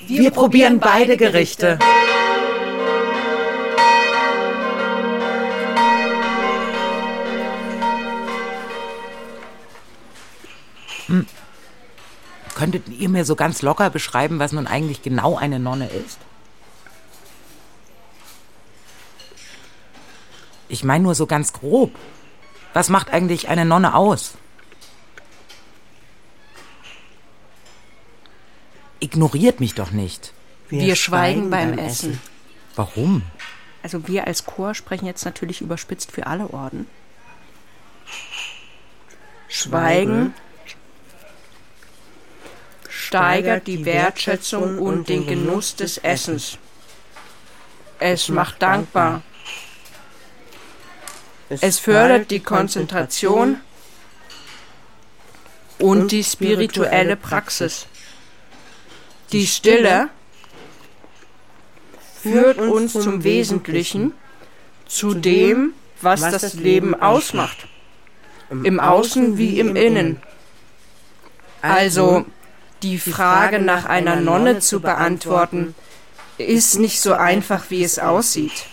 [0.06, 1.78] Wir, Wir probieren beide Gerichte.
[11.10, 11.26] Hm.
[12.54, 16.18] Könntet ihr mir so ganz locker beschreiben, was nun eigentlich genau eine Nonne ist?
[20.68, 21.92] Ich meine nur so ganz grob.
[22.72, 24.34] Was macht eigentlich eine Nonne aus?
[29.00, 30.32] Ignoriert mich doch nicht.
[30.68, 32.10] Wir, wir schweigen, schweigen, beim, beim Essen.
[32.12, 32.20] Essen.
[32.76, 33.22] Warum?
[33.82, 36.86] Also wir als Chor sprechen jetzt natürlich überspitzt für alle Orden.
[39.48, 40.34] Schweigen, Schweigen
[42.90, 46.58] steigert die Wertschätzung und den Genuss des Essens.
[47.98, 49.22] Es macht dankbar.
[51.48, 53.60] Es fördert die Konzentration
[55.78, 57.86] und die spirituelle Praxis.
[59.32, 60.08] Die Stille
[62.22, 64.12] führt uns zum Wesentlichen,
[64.86, 65.72] zu dem,
[66.02, 67.68] was das Leben ausmacht.
[68.50, 70.20] Im Außen wie im Innen.
[71.62, 72.26] Also,
[72.82, 75.74] die Frage nach einer Nonne zu beantworten,
[76.38, 78.66] ist nicht so einfach, wie es aussieht.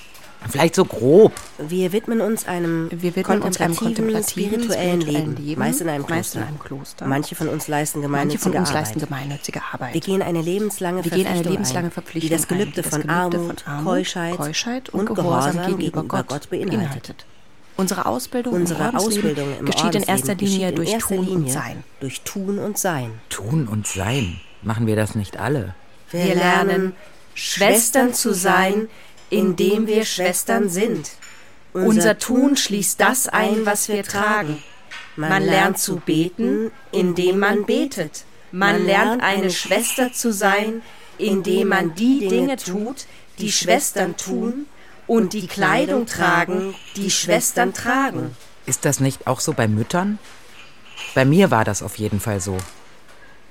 [0.49, 1.33] Vielleicht so grob.
[1.57, 6.05] Wir widmen uns einem, Wir widmen uns einem kontemplativen, spirituellen, Leben, Leben, meist in einem
[6.05, 6.39] Kloster.
[6.39, 7.07] In einem Kloster.
[7.07, 8.81] Manche von uns leisten gemeinnützige, Manche von uns Arbeit.
[8.81, 9.93] leisten gemeinnützige Arbeit.
[9.93, 13.01] Wir gehen eine lebenslange Wir Verpflichtung, eine lebenslange Verpflichtung ein, die das Gelübde, ein, von,
[13.07, 16.79] das Gelübde Armut, von Armut, Keuschheit, Keuschheit und, und Gehorsam gegenüber, gegenüber Gott, Gott beinhaltet.
[16.79, 17.25] beinhaltet.
[17.77, 21.83] Unsere Ausbildung, Unsere im Ausbildung im geschieht in erster Linie durch durch Tun und Sein.
[21.99, 23.11] Durch Tun und Sein.
[23.29, 24.39] Tun und Sein.
[24.63, 25.75] Machen wir das nicht alle?
[26.09, 26.93] Wir lernen,
[27.35, 28.89] Schwestern zu sein,
[29.29, 31.11] indem wir Schwestern sind.
[31.73, 34.63] Unser Tun schließt das ein, was wir tragen.
[35.15, 38.25] Man lernt zu beten, indem man betet.
[38.51, 40.81] Man lernt eine Schwester zu sein,
[41.19, 43.05] indem man die Dinge tut,
[43.37, 44.65] die Schwestern tun
[45.07, 48.35] und die Kleidung tragen, die Schwestern tragen.
[48.65, 50.19] Ist das nicht auch so bei Müttern?
[51.15, 52.57] Bei mir war das auf jeden Fall so.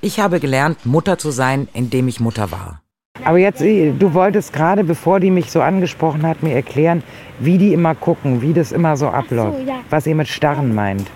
[0.01, 2.83] Ich habe gelernt, Mutter zu sein, indem ich Mutter war.
[3.25, 7.03] Aber jetzt, du wolltest gerade, bevor die mich so angesprochen hat, mir erklären,
[7.38, 9.59] wie die immer gucken, wie das immer so abläuft.
[9.59, 9.81] So, ja.
[9.88, 11.09] Was ihr mit Starren meint.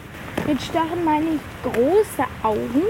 [0.46, 2.82] Mit Starren meine ich große Augen,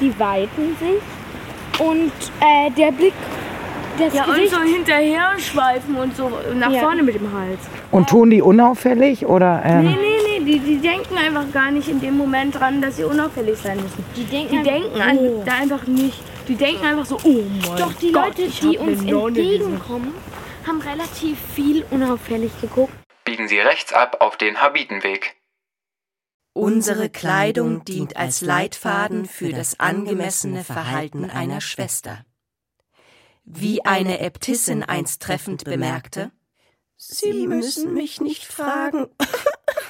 [0.00, 3.14] die weiten sich und äh, der Blick
[4.00, 4.52] das ja, Gesicht.
[4.54, 6.80] und so hinterher schweifen und so nach ja.
[6.80, 7.60] vorne mit dem Hals.
[7.90, 9.62] Und tun die unauffällig oder?
[9.64, 9.84] Ähm?
[9.84, 13.04] Nee, nee, nee, die, die denken einfach gar nicht in dem Moment dran, dass sie
[13.04, 14.04] unauffällig sein müssen.
[14.16, 15.42] Die denken, die denken an, oh.
[15.44, 16.22] da einfach nicht.
[16.48, 20.14] Die denken einfach so, oh mein Doch die Gott, Leute, die uns entgegenkommen,
[20.66, 22.92] haben relativ viel unauffällig geguckt.
[23.24, 25.36] Biegen Sie rechts ab auf den Habitenweg.
[26.52, 32.24] Unsere Kleidung dient als Leitfaden für das angemessene Verhalten einer Schwester.
[33.52, 36.30] Wie eine Äbtissin einst treffend bemerkte,
[36.96, 39.08] Sie müssen mich nicht fragen,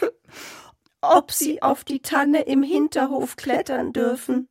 [1.03, 4.49] ob Sie auf die Tanne im Hinterhof klettern dürfen.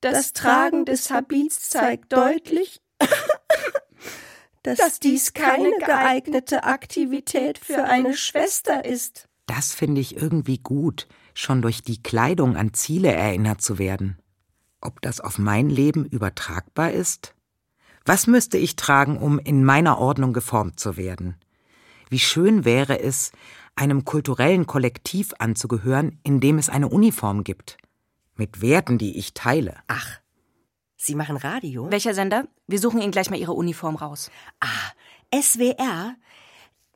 [0.00, 2.80] Das Tragen des Habits zeigt deutlich,
[4.62, 9.28] dass dies keine geeignete Aktivität für eine Schwester ist.
[9.46, 14.18] Das finde ich irgendwie gut, schon durch die Kleidung an Ziele erinnert zu werden.
[14.80, 17.33] Ob das auf mein Leben übertragbar ist?
[18.04, 21.36] Was müsste ich tragen, um in meiner Ordnung geformt zu werden?
[22.10, 23.32] Wie schön wäre es,
[23.76, 27.78] einem kulturellen Kollektiv anzugehören, in dem es eine Uniform gibt.
[28.36, 29.76] Mit Werten, die ich teile.
[29.88, 30.20] Ach,
[30.96, 31.90] Sie machen Radio?
[31.90, 32.48] Welcher Sender?
[32.66, 34.30] Wir suchen Ihnen gleich mal Ihre Uniform raus.
[34.60, 36.14] Ah, SWR?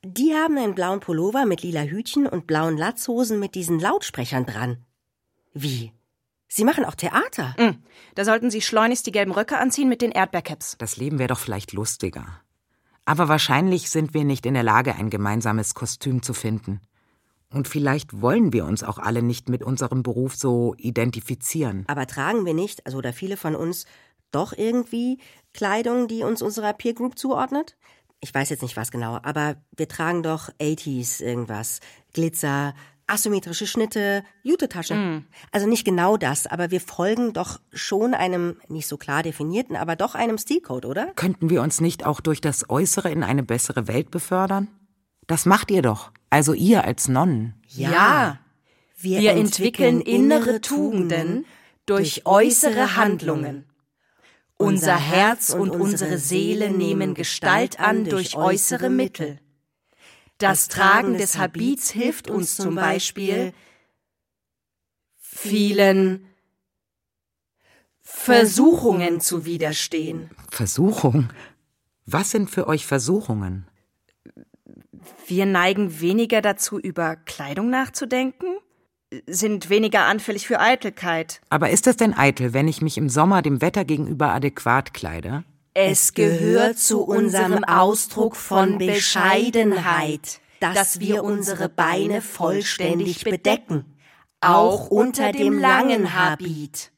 [0.02, 4.84] Die haben einen blauen Pullover mit lila Hütchen und blauen Latzhosen mit diesen Lautsprechern dran.
[5.52, 5.92] Wie?
[6.48, 7.54] Sie machen auch Theater.
[7.58, 7.82] Mm.
[8.14, 10.76] Da sollten Sie schleunigst die gelben Röcke anziehen mit den Erdbeercaps.
[10.78, 12.40] Das Leben wäre doch vielleicht lustiger.
[13.04, 16.80] Aber wahrscheinlich sind wir nicht in der Lage, ein gemeinsames Kostüm zu finden.
[17.50, 21.84] Und vielleicht wollen wir uns auch alle nicht mit unserem Beruf so identifizieren.
[21.86, 23.86] Aber tragen wir nicht, also oder viele von uns,
[24.30, 25.18] doch irgendwie
[25.54, 27.78] Kleidung, die uns unserer Peer Group zuordnet?
[28.20, 31.80] Ich weiß jetzt nicht was genau, aber wir tragen doch 80s irgendwas.
[32.12, 32.74] Glitzer,
[33.08, 34.94] asymmetrische Schnitte, Jutetasche.
[34.94, 35.26] Mm.
[35.50, 39.96] Also nicht genau das, aber wir folgen doch schon einem nicht so klar definierten, aber
[39.96, 41.06] doch einem Stilcode, oder?
[41.16, 44.68] Könnten wir uns nicht auch durch das Äußere in eine bessere Welt befördern?
[45.26, 47.54] Das macht ihr doch, also ihr als Nonnen.
[47.68, 47.90] Ja.
[47.90, 48.38] ja.
[48.96, 51.46] Wir, wir entwickeln innere Tugenden
[51.86, 53.64] durch äußere Handlungen.
[54.56, 59.38] Unser Herz und unsere Seele nehmen Gestalt an durch äußere Mittel.
[60.38, 63.52] Das Tragen des Habits hilft uns zum Beispiel,
[65.18, 66.26] vielen
[68.00, 70.30] Versuchungen zu widerstehen.
[70.50, 71.30] Versuchung?
[72.06, 73.66] Was sind für euch Versuchungen?
[75.26, 78.58] Wir neigen weniger dazu, über Kleidung nachzudenken,
[79.26, 81.40] sind weniger anfällig für Eitelkeit.
[81.48, 85.44] Aber ist es denn eitel, wenn ich mich im Sommer dem Wetter gegenüber adäquat kleide?
[85.80, 93.84] Es gehört zu unserem Ausdruck von Bescheidenheit, dass wir unsere Beine vollständig bedecken,
[94.40, 96.90] auch unter dem langen Habit.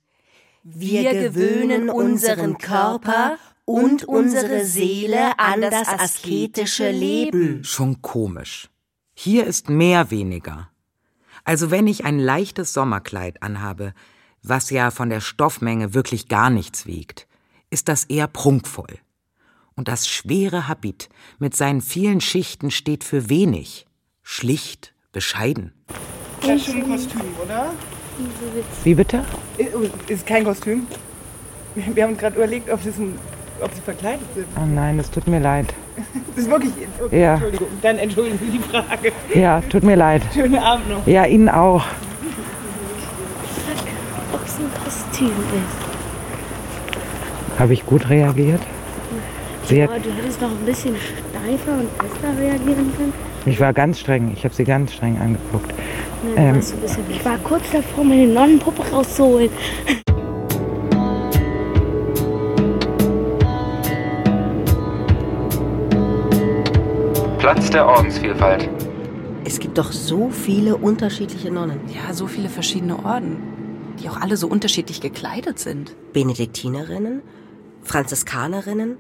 [0.62, 7.62] Wir gewöhnen unseren Körper und unsere Seele an das asketische Leben.
[7.62, 8.70] Schon komisch.
[9.12, 10.70] Hier ist mehr weniger.
[11.44, 13.92] Also wenn ich ein leichtes Sommerkleid anhabe,
[14.42, 17.26] was ja von der Stoffmenge wirklich gar nichts wiegt,
[17.70, 18.98] ist das eher prunkvoll.
[19.74, 23.86] Und das schwere Habit mit seinen vielen Schichten steht für wenig,
[24.22, 25.72] schlicht, bescheiden.
[26.42, 27.72] Das ist schon ein Kostüm, oder?
[28.84, 29.24] Wie bitte?
[30.08, 30.86] Ist kein Kostüm.
[31.74, 33.18] Wir haben gerade überlegt, ob, das ein,
[33.62, 34.46] ob sie verkleidet sind.
[34.60, 35.72] Oh nein, es tut mir leid.
[36.34, 36.72] Das ist wirklich.
[37.02, 37.34] Okay, Ja.
[37.34, 37.68] Entschuldigung.
[37.82, 39.12] Dann entschuldigen Sie die Frage.
[39.34, 40.22] Ja, tut mir leid.
[40.34, 41.06] Schönen Abend noch.
[41.06, 41.84] Ja, Ihnen auch.
[44.32, 45.89] Ob es ein Kostüm ist.
[47.60, 48.62] Habe ich gut reagiert?
[49.64, 53.12] Sie Ja, hat, du hättest noch ein bisschen steifer und fester reagieren können.
[53.44, 54.32] ich war ganz streng.
[54.34, 55.70] Ich habe sie ganz streng angeguckt.
[56.34, 56.60] Nein, Ähm,
[57.10, 59.50] ich war kurz davor, meine Nonnenpuppe rauszuholen.
[67.38, 68.70] Platz der Ordensvielfalt.
[69.44, 71.80] Es gibt doch so viele unterschiedliche Nonnen.
[71.94, 73.36] Ja, so viele verschiedene Orden,
[74.02, 75.94] die auch alle so unterschiedlich gekleidet sind.
[76.14, 77.20] Benediktinerinnen,
[77.82, 78.96] Franziskanerinnen,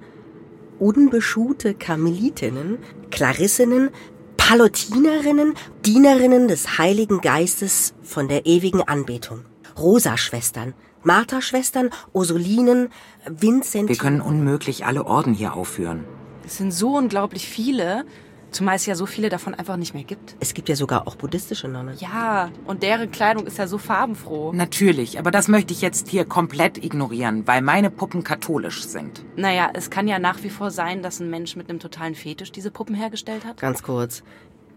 [0.78, 2.78] unbeschuhte Karmelitinnen,
[3.10, 3.90] Klarissinnen,
[4.36, 9.44] Palotinerinnen, Dienerinnen des Heiligen Geistes von der ewigen Anbetung,
[9.78, 12.88] Rosaschwestern, Martha-Schwestern, Ursulinen,
[13.26, 13.88] Vincent.
[13.88, 16.04] wir können unmöglich alle Orden hier aufführen.
[16.44, 18.04] Es sind so unglaublich viele,
[18.50, 20.36] zumal es ja so viele davon einfach nicht mehr gibt.
[20.40, 21.96] Es gibt ja sogar auch buddhistische Nonnen.
[21.98, 24.52] Ja, und deren Kleidung ist ja so farbenfroh.
[24.52, 29.24] Natürlich, aber das möchte ich jetzt hier komplett ignorieren, weil meine Puppen katholisch sind.
[29.36, 32.52] Naja, es kann ja nach wie vor sein, dass ein Mensch mit einem totalen Fetisch
[32.52, 33.58] diese Puppen hergestellt hat.
[33.58, 34.22] Ganz kurz.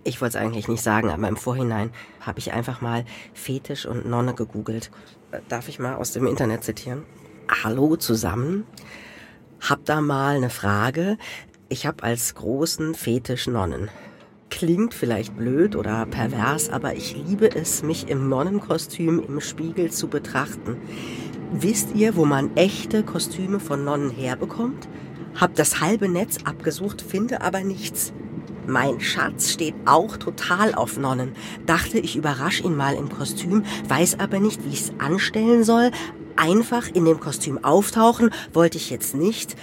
[0.05, 4.05] Ich wollte es eigentlich nicht sagen, aber im Vorhinein habe ich einfach mal Fetisch und
[4.05, 4.91] Nonne gegoogelt.
[5.31, 7.03] Äh, Darf ich mal aus dem Internet zitieren?
[7.63, 8.65] Hallo zusammen.
[9.61, 11.17] Hab da mal eine Frage.
[11.73, 13.89] Ich habe als großen Fetisch Nonnen.
[14.51, 20.07] Klingt vielleicht blöd oder pervers, aber ich liebe es, mich im Nonnenkostüm im Spiegel zu
[20.07, 20.77] betrachten.
[21.51, 24.87] Wisst ihr, wo man echte Kostüme von Nonnen herbekommt?
[25.33, 28.13] Hab das halbe Netz abgesucht, finde aber nichts.
[28.67, 31.31] Mein Schatz steht auch total auf Nonnen.
[31.65, 35.89] Dachte, ich überrasch ihn mal im Kostüm, weiß aber nicht, wie ich's anstellen soll.
[36.35, 39.55] Einfach in dem Kostüm auftauchen wollte ich jetzt nicht.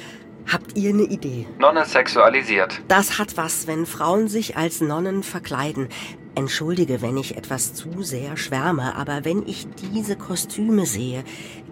[0.47, 1.47] Habt ihr eine Idee?
[1.59, 2.81] Nonne sexualisiert.
[2.89, 5.89] Das hat was, wenn Frauen sich als Nonnen verkleiden.
[6.35, 11.25] Entschuldige, wenn ich etwas zu sehr schwärme, aber wenn ich diese Kostüme sehe,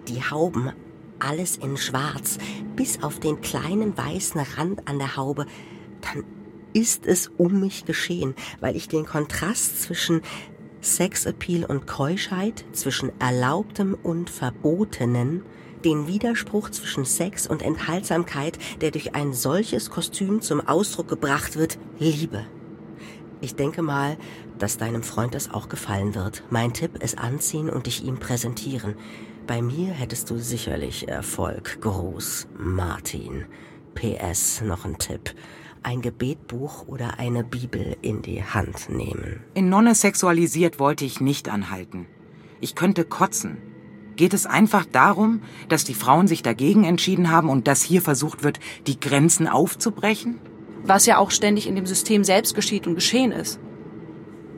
[0.07, 0.71] die Hauben,
[1.19, 2.37] alles in schwarz,
[2.75, 5.45] bis auf den kleinen weißen Rand an der Haube,
[6.01, 6.23] dann
[6.73, 10.21] ist es um mich geschehen, weil ich den Kontrast zwischen
[10.81, 15.43] Sexappeal und Keuschheit, zwischen Erlaubtem und Verbotenen,
[15.85, 21.77] den Widerspruch zwischen Sex und Enthaltsamkeit, der durch ein solches Kostüm zum Ausdruck gebracht wird,
[21.99, 22.45] liebe.
[23.41, 24.17] Ich denke mal,
[24.57, 26.43] dass deinem Freund das auch gefallen wird.
[26.49, 28.95] Mein Tipp ist anziehen und dich ihm präsentieren.
[29.47, 31.79] Bei mir hättest du sicherlich Erfolg.
[31.81, 33.45] Gruß, Martin.
[33.95, 35.33] PS, noch ein Tipp.
[35.81, 39.41] Ein Gebetbuch oder eine Bibel in die Hand nehmen.
[39.53, 42.05] In Nonne sexualisiert wollte ich nicht anhalten.
[42.59, 43.57] Ich könnte kotzen.
[44.19, 48.43] Geht es einfach darum, dass die Frauen sich dagegen entschieden haben und dass hier versucht
[48.43, 50.41] wird, die Grenzen aufzubrechen?
[50.83, 53.61] Was ja auch ständig in dem System selbst geschieht und geschehen ist.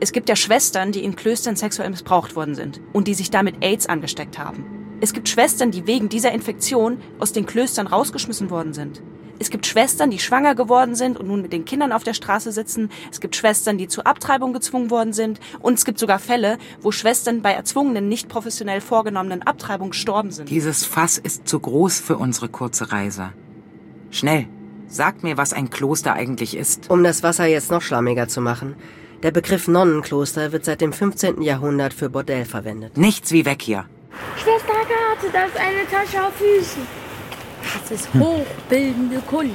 [0.00, 3.62] Es gibt ja Schwestern, die in Klöstern sexuell missbraucht worden sind und die sich damit
[3.62, 4.64] AIDS angesteckt haben.
[5.00, 9.00] Es gibt Schwestern, die wegen dieser Infektion aus den Klöstern rausgeschmissen worden sind.
[9.38, 12.52] Es gibt Schwestern, die schwanger geworden sind und nun mit den Kindern auf der Straße
[12.52, 12.90] sitzen.
[13.10, 15.40] Es gibt Schwestern, die zur Abtreibung gezwungen worden sind.
[15.60, 20.48] Und es gibt sogar Fälle, wo Schwestern bei erzwungenen, nicht professionell vorgenommenen Abtreibungen gestorben sind.
[20.48, 23.32] Dieses Fass ist zu groß für unsere kurze Reise.
[24.10, 24.46] Schnell,
[24.86, 26.90] sagt mir, was ein Kloster eigentlich ist.
[26.90, 28.76] Um das Wasser jetzt noch schlammiger zu machen.
[29.22, 31.42] Der Begriff Nonnenkloster wird seit dem 15.
[31.42, 32.96] Jahrhundert für Bordell verwendet.
[32.96, 33.86] Nichts wie weg hier.
[34.36, 37.01] Schwester Agathe, da ist eine Tasche auf Füßen.
[37.62, 39.52] Das ist hochbildende Kunst.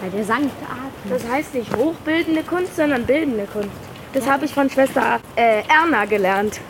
[0.00, 1.10] Bei der Sankt Atem.
[1.10, 3.70] Das heißt nicht hochbildende Kunst, sondern bildende Kunst.
[4.12, 6.60] Das habe ich von Schwester äh, Erna gelernt.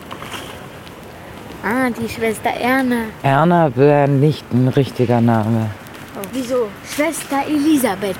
[1.63, 3.05] Ah, die Schwester Erna.
[3.21, 5.69] Erna wäre nicht ein richtiger Name.
[6.15, 6.27] Oh.
[6.31, 6.69] Wieso?
[6.85, 8.17] Schwester Elisabeth.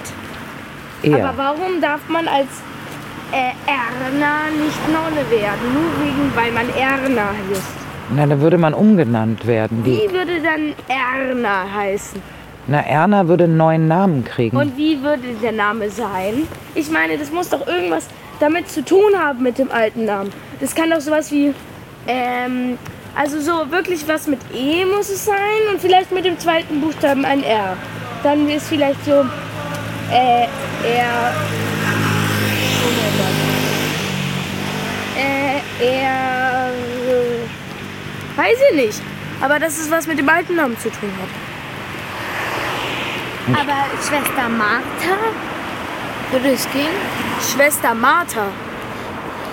[1.06, 2.48] Aber warum darf man als
[3.32, 5.74] äh, Erna nicht Nonne werden?
[5.74, 7.83] Nur wegen, weil man Erna heißt.
[8.16, 9.84] Na, da würde man umgenannt werden.
[9.84, 12.22] Die, Wie würde dann Erna heißen?
[12.68, 14.56] na, Erna würde einen neuen Namen kriegen.
[14.58, 16.48] Und wie würde der Name sein?
[16.76, 18.08] Ich meine, das muss doch irgendwas
[18.40, 20.32] damit zu tun haben mit dem alten Namen.
[20.60, 21.54] Das kann doch sowas wie
[22.08, 22.78] ähm,
[23.16, 27.26] Also so wirklich was mit E muss es sein und vielleicht mit dem zweiten Buchstaben
[27.26, 27.76] ein R.
[28.24, 29.12] Dann ist vielleicht so
[30.12, 30.44] äh,
[30.84, 31.34] R.
[35.16, 36.70] Äh, R.
[38.34, 39.02] Äh, weiß ich nicht.
[39.42, 41.30] Aber das ist was mit dem alten Namen zu tun hat.
[43.60, 45.18] Aber Schwester Martha?
[46.32, 46.94] Würde es gehen?
[47.42, 48.48] Schwester Martha.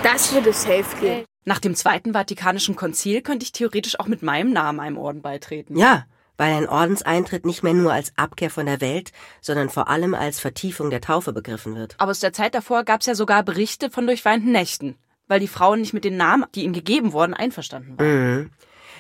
[0.03, 1.25] Das würde safe gehen.
[1.45, 5.77] Nach dem Zweiten Vatikanischen Konzil könnte ich theoretisch auch mit meinem Namen einem Orden beitreten.
[5.77, 6.05] Ja,
[6.37, 9.11] weil ein Ordenseintritt nicht mehr nur als Abkehr von der Welt,
[9.41, 11.97] sondern vor allem als Vertiefung der Taufe begriffen wird.
[11.99, 15.49] Aber aus der Zeit davor gab es ja sogar Berichte von durchweinten Nächten, weil die
[15.49, 18.37] Frauen nicht mit den Namen, die ihnen gegeben wurden, einverstanden waren.
[18.39, 18.51] Mhm.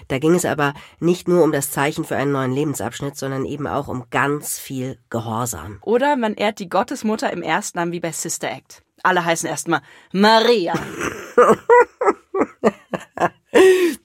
[0.08, 3.66] Da ging es aber nicht nur um das Zeichen für einen neuen Lebensabschnitt, sondern eben
[3.66, 5.78] auch um ganz viel Gehorsam.
[5.82, 8.82] Oder man ehrt die Gottesmutter im Erstnamen wie bei Sister Act.
[9.02, 9.80] Alle heißen erstmal
[10.12, 10.74] Maria.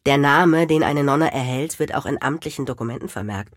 [0.06, 3.54] Der Name, den eine Nonne erhält, wird auch in amtlichen Dokumenten vermerkt.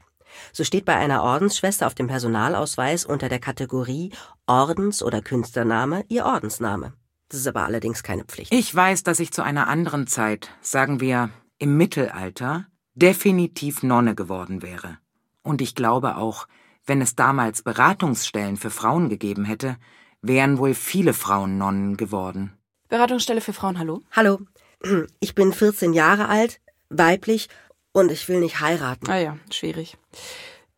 [0.52, 4.12] So steht bei einer Ordensschwester auf dem Personalausweis unter der Kategorie
[4.46, 6.94] Ordens- oder Künstlername ihr Ordensname.
[7.28, 8.52] Das ist aber allerdings keine Pflicht.
[8.52, 14.62] Ich weiß, dass ich zu einer anderen Zeit, sagen wir im Mittelalter, definitiv Nonne geworden
[14.62, 14.98] wäre.
[15.42, 16.46] Und ich glaube auch,
[16.86, 19.76] wenn es damals Beratungsstellen für Frauen gegeben hätte,
[20.22, 22.56] wären wohl viele Frauen Nonnen geworden.
[22.88, 24.02] Beratungsstelle für Frauen, hallo?
[24.12, 24.40] Hallo,
[25.20, 27.48] ich bin 14 Jahre alt, weiblich
[27.92, 29.10] und ich will nicht heiraten.
[29.10, 29.96] Ah ja, schwierig.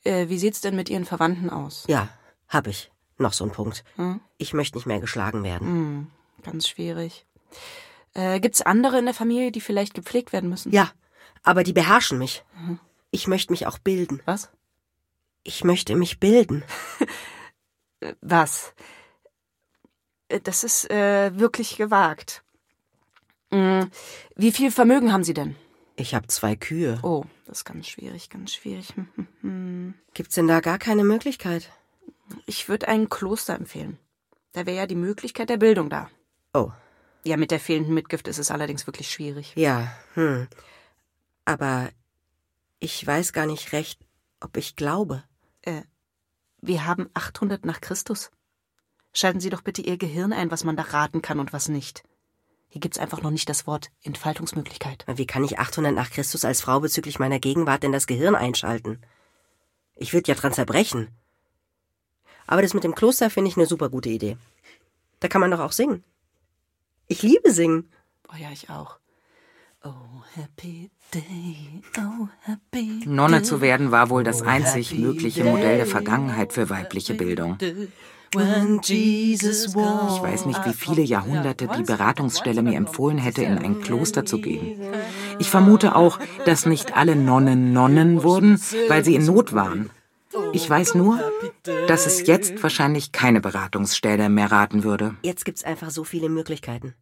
[0.02, 1.84] Äh, wie sieht's denn mit Ihren Verwandten aus?
[1.88, 2.08] Ja,
[2.48, 2.90] hab ich.
[3.18, 3.84] Noch so ein Punkt.
[3.96, 4.20] Hm?
[4.38, 5.66] Ich möchte nicht mehr geschlagen werden.
[5.66, 6.06] Hm,
[6.42, 7.26] ganz schwierig.
[8.14, 10.72] Äh, gibt's andere in der Familie, die vielleicht gepflegt werden müssen?
[10.72, 10.90] Ja,
[11.42, 12.44] aber die beherrschen mich.
[12.58, 12.78] Mhm.
[13.10, 14.22] Ich möchte mich auch bilden.
[14.24, 14.50] Was?
[15.42, 16.62] Ich möchte mich bilden.
[18.20, 18.74] Was?
[20.28, 22.42] Das ist äh, wirklich gewagt.
[23.52, 23.90] Hm,
[24.36, 25.56] wie viel Vermögen haben Sie denn?
[25.96, 26.98] Ich habe zwei Kühe.
[27.02, 28.94] Oh, das ist ganz schwierig, ganz schwierig.
[30.14, 31.70] Gibt's denn da gar keine Möglichkeit?
[32.46, 33.98] Ich würde ein Kloster empfehlen.
[34.52, 36.08] Da wäre ja die Möglichkeit der Bildung da.
[36.54, 36.70] Oh.
[37.24, 39.52] Ja, mit der fehlenden Mitgift ist es allerdings wirklich schwierig.
[39.56, 40.48] Ja, hm.
[41.44, 41.90] Aber
[42.78, 44.00] ich weiß gar nicht recht,
[44.40, 45.22] ob ich glaube.
[45.62, 45.82] Äh,
[46.62, 48.30] wir haben 800 nach Christus.
[49.12, 52.04] Schalten Sie doch bitte Ihr Gehirn ein, was man da raten kann und was nicht.
[52.68, 55.04] Hier gibt's einfach noch nicht das Wort Entfaltungsmöglichkeit.
[55.08, 59.00] Wie kann ich 800 nach Christus als Frau bezüglich meiner Gegenwart denn das Gehirn einschalten?
[59.96, 61.08] Ich würde ja dran zerbrechen.
[62.46, 64.36] Aber das mit dem Kloster finde ich eine super gute Idee.
[65.18, 66.04] Da kann man doch auch singen.
[67.10, 67.90] Ich liebe singen.
[68.32, 69.00] Oh ja, ich auch.
[69.82, 69.90] Oh,
[70.36, 76.52] happy day, oh, happy Nonne zu werden war wohl das einzig mögliche Modell der Vergangenheit
[76.52, 77.58] für weibliche Bildung.
[77.60, 84.40] Ich weiß nicht, wie viele Jahrhunderte die Beratungsstelle mir empfohlen hätte, in ein Kloster zu
[84.40, 84.80] gehen.
[85.40, 89.90] Ich vermute auch, dass nicht alle Nonnen Nonnen wurden, weil sie in Not waren.
[90.52, 91.20] Ich weiß nur,
[91.88, 95.16] dass es jetzt wahrscheinlich keine Beratungsstelle mehr raten würde.
[95.22, 96.94] Jetzt gibt's einfach so viele Möglichkeiten.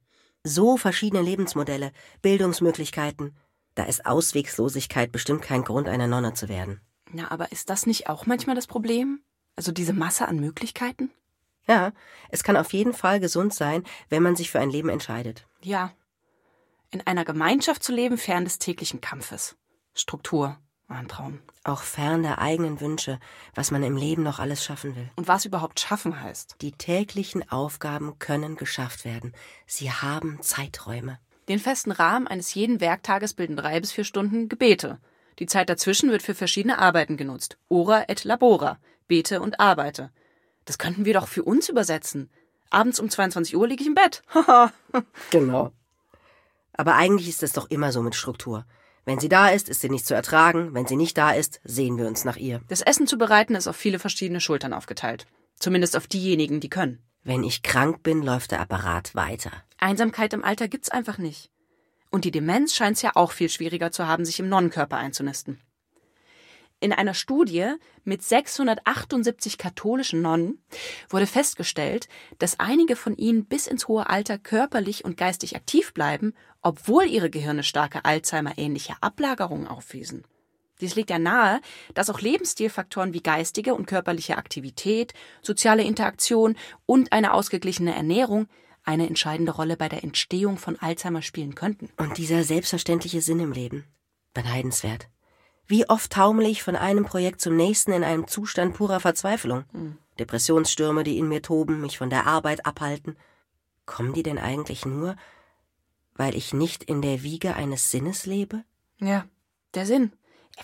[0.44, 3.36] So verschiedene Lebensmodelle, Bildungsmöglichkeiten.
[3.74, 6.80] Da ist Auswegslosigkeit bestimmt kein Grund, eine Nonne zu werden.
[7.12, 9.20] Na, aber ist das nicht auch manchmal das Problem?
[9.56, 11.10] Also diese Masse an Möglichkeiten?
[11.66, 11.92] Ja,
[12.30, 15.46] es kann auf jeden Fall gesund sein, wenn man sich für ein Leben entscheidet.
[15.62, 15.92] Ja.
[16.90, 19.56] In einer Gemeinschaft zu leben, fern des täglichen Kampfes.
[19.94, 20.58] Struktur,
[20.88, 21.40] ein Traum.
[21.64, 23.20] Auch fern der eigenen Wünsche,
[23.54, 25.10] was man im Leben noch alles schaffen will.
[25.16, 26.56] Und was überhaupt schaffen heißt.
[26.62, 29.34] Die täglichen Aufgaben können geschafft werden.
[29.66, 31.18] Sie haben Zeiträume.
[31.48, 34.98] Den festen Rahmen eines jeden Werktages bilden drei bis vier Stunden Gebete.
[35.38, 37.58] Die Zeit dazwischen wird für verschiedene Arbeiten genutzt.
[37.68, 38.78] Ora et labora.
[39.06, 40.10] Bete und arbeite.
[40.64, 42.30] Das könnten wir doch für uns übersetzen.
[42.70, 44.22] Abends um 22 Uhr liege ich im Bett.
[45.30, 45.72] genau.
[46.74, 48.66] Aber eigentlich ist es doch immer so mit Struktur.
[49.08, 50.74] Wenn sie da ist, ist sie nicht zu ertragen.
[50.74, 52.60] Wenn sie nicht da ist, sehen wir uns nach ihr.
[52.68, 55.26] Das Essen zu bereiten ist auf viele verschiedene Schultern aufgeteilt.
[55.58, 56.98] Zumindest auf diejenigen, die können.
[57.24, 59.50] Wenn ich krank bin, läuft der Apparat weiter.
[59.78, 61.50] Einsamkeit im Alter gibt's einfach nicht.
[62.10, 65.58] Und die Demenz scheint's ja auch viel schwieriger zu haben, sich im Nonnenkörper einzunisten.
[66.80, 67.74] In einer Studie
[68.04, 70.62] mit 678 katholischen Nonnen
[71.08, 72.08] wurde festgestellt,
[72.38, 77.30] dass einige von ihnen bis ins hohe Alter körperlich und geistig aktiv bleiben, obwohl ihre
[77.30, 80.24] Gehirne starke Alzheimer-ähnliche Ablagerungen aufwiesen.
[80.80, 81.60] Dies liegt ja nahe,
[81.94, 85.12] dass auch Lebensstilfaktoren wie geistige und körperliche Aktivität,
[85.42, 86.56] soziale Interaktion
[86.86, 88.46] und eine ausgeglichene Ernährung
[88.84, 91.90] eine entscheidende Rolle bei der Entstehung von Alzheimer spielen könnten.
[91.96, 93.84] Und dieser selbstverständliche Sinn im Leben.
[94.32, 95.08] Beneidenswert.
[95.68, 99.64] Wie oft taumle ich von einem Projekt zum nächsten in einem Zustand purer Verzweiflung?
[99.72, 99.98] Hm.
[100.18, 103.16] Depressionsstürme, die in mir toben, mich von der Arbeit abhalten.
[103.84, 105.14] Kommen die denn eigentlich nur,
[106.14, 108.64] weil ich nicht in der Wiege eines Sinnes lebe?
[108.96, 109.26] Ja,
[109.74, 110.12] der Sinn.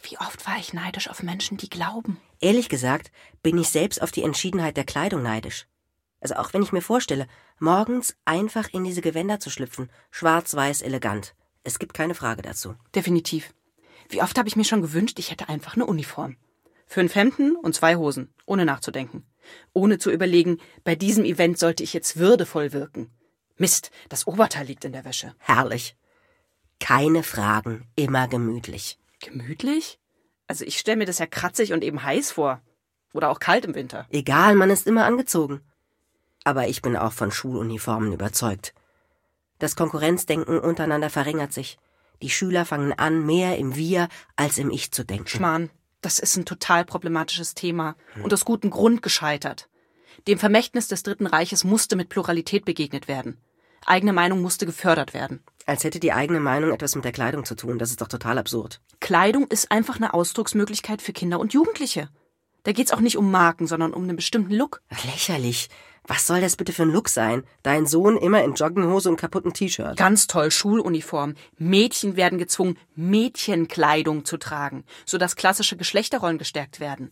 [0.02, 2.18] Wie oft war ich neidisch auf Menschen, die glauben?
[2.40, 5.66] Ehrlich gesagt bin ich selbst auf die Entschiedenheit der Kleidung neidisch.
[6.20, 7.28] Also auch wenn ich mir vorstelle,
[7.58, 11.34] morgens einfach in diese Gewänder zu schlüpfen, schwarz-weiß elegant.
[11.62, 12.74] Es gibt keine Frage dazu.
[12.94, 13.52] Definitiv.
[14.14, 16.36] Wie oft habe ich mir schon gewünscht, ich hätte einfach eine Uniform.
[16.86, 19.26] Fünf Hemden und zwei Hosen, ohne nachzudenken.
[19.72, 23.10] Ohne zu überlegen, bei diesem Event sollte ich jetzt würdevoll wirken.
[23.56, 25.34] Mist, das Oberteil liegt in der Wäsche.
[25.38, 25.96] Herrlich.
[26.78, 29.00] Keine Fragen, immer gemütlich.
[29.18, 29.98] Gemütlich?
[30.46, 32.62] Also ich stelle mir das ja kratzig und eben heiß vor.
[33.14, 34.06] Oder auch kalt im Winter.
[34.10, 35.60] Egal, man ist immer angezogen.
[36.44, 38.74] Aber ich bin auch von Schuluniformen überzeugt.
[39.58, 41.78] Das Konkurrenzdenken untereinander verringert sich.
[42.22, 45.28] Die Schüler fangen an, mehr im Wir als im Ich zu denken.
[45.28, 49.68] Schmarrn, das ist ein total problematisches Thema und aus gutem Grund gescheitert.
[50.26, 53.38] Dem Vermächtnis des Dritten Reiches musste mit Pluralität begegnet werden.
[53.86, 55.42] Eigene Meinung musste gefördert werden.
[55.66, 57.78] Als hätte die eigene Meinung etwas mit der Kleidung zu tun.
[57.78, 58.80] Das ist doch total absurd.
[59.00, 62.08] Kleidung ist einfach eine Ausdrucksmöglichkeit für Kinder und Jugendliche.
[62.64, 64.82] Da geht's auch nicht um Marken, sondern um einen bestimmten Look.
[65.04, 65.68] Lächerlich.
[66.06, 67.44] Was soll das bitte für ein Look sein?
[67.62, 69.96] Dein Sohn immer in Jogginghose und kaputten T-Shirt.
[69.96, 71.34] Ganz toll, Schuluniform.
[71.56, 77.10] Mädchen werden gezwungen, Mädchenkleidung zu tragen, sodass klassische Geschlechterrollen gestärkt werden.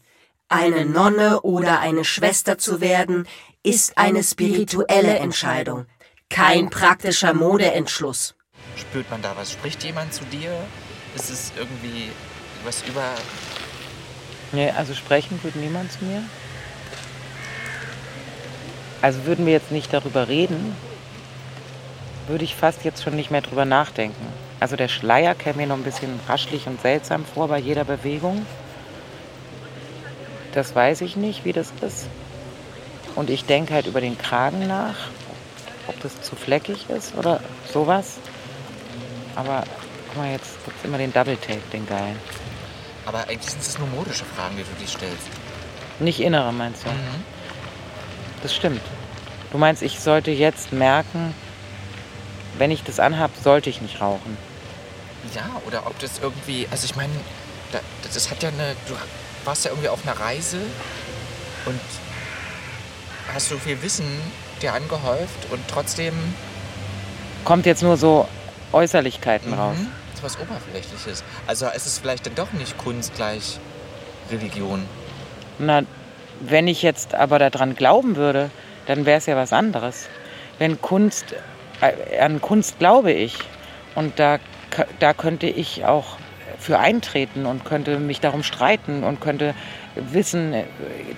[0.48, 3.26] Eine Nonne oder eine Schwester zu werden,
[3.62, 5.86] ist eine spirituelle Entscheidung,
[6.28, 8.34] kein praktischer Modeentschluss.
[8.76, 9.52] Spürt man da was?
[9.52, 10.52] Spricht jemand zu dir?
[11.14, 12.10] Ist es irgendwie
[12.64, 13.14] was über.
[14.52, 16.22] Nee, also sprechen würde niemand zu mir.
[19.02, 20.76] Also würden wir jetzt nicht darüber reden,
[22.28, 24.26] würde ich fast jetzt schon nicht mehr drüber nachdenken.
[24.60, 28.46] Also der Schleier käme mir noch ein bisschen raschelig und seltsam vor bei jeder Bewegung.
[30.52, 32.06] Das weiß ich nicht, wie das ist.
[33.16, 34.94] Und ich denke halt über den Kragen nach,
[35.88, 37.40] ob das zu fleckig ist oder
[37.72, 38.18] sowas.
[39.34, 39.64] Aber
[40.08, 42.18] guck mal, jetzt gibt es immer den Double Take, den geilen.
[43.04, 45.26] Aber eigentlich sind es nur modische Fragen, die du dir stellst.
[45.98, 46.90] Nicht innere, meinst du?
[46.90, 47.41] Mhm.
[48.42, 48.80] Das stimmt.
[49.52, 51.34] Du meinst, ich sollte jetzt merken,
[52.58, 54.36] wenn ich das anhab, sollte ich nicht rauchen.
[55.34, 56.66] Ja, oder ob das irgendwie.
[56.70, 57.12] Also ich meine,
[57.70, 57.78] da,
[58.12, 58.74] das hat ja eine.
[58.88, 58.94] Du
[59.44, 60.58] warst ja irgendwie auf einer Reise
[61.66, 61.80] und
[63.32, 64.06] hast so viel Wissen
[64.60, 66.14] dir angehäuft und trotzdem.
[67.44, 68.28] Kommt jetzt nur so
[68.72, 69.58] Äußerlichkeiten Mhm.
[69.58, 69.76] raus.
[70.22, 71.24] Das ist was Oberflächliches.
[71.46, 73.58] Also ist es vielleicht dann doch nicht Kunst gleich
[74.30, 74.84] Religion.
[75.58, 75.82] Na,
[76.40, 78.50] wenn ich jetzt aber daran glauben würde,
[78.86, 80.08] dann wäre es ja was anderes.
[80.58, 81.34] Wenn Kunst,
[81.80, 83.38] äh, an Kunst glaube ich
[83.94, 84.38] und da,
[84.98, 86.16] da könnte ich auch
[86.58, 89.54] für eintreten und könnte mich darum streiten und könnte
[89.94, 90.64] wissen, äh,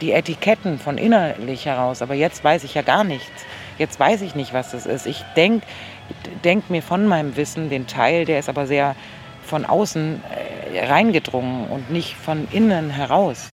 [0.00, 2.02] die Etiketten von innerlich heraus.
[2.02, 3.44] Aber jetzt weiß ich ja gar nichts.
[3.78, 5.06] Jetzt weiß ich nicht, was das ist.
[5.06, 5.66] Ich denke
[6.44, 8.94] denk mir von meinem Wissen den Teil, der ist aber sehr
[9.42, 10.22] von außen
[10.74, 13.50] äh, reingedrungen und nicht von innen heraus.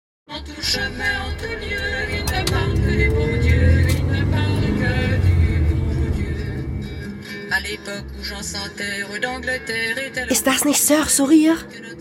[10.30, 11.58] Ist das nicht Sœur Sourire?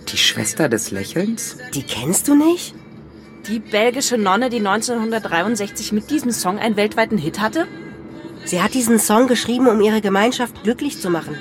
[0.09, 1.57] Die Schwester des Lächelns?
[1.75, 2.75] Die kennst du nicht?
[3.49, 7.67] Die belgische Nonne, die 1963 mit diesem Song einen weltweiten Hit hatte?
[8.45, 11.37] Sie hat diesen Song geschrieben, um ihre Gemeinschaft glücklich zu machen.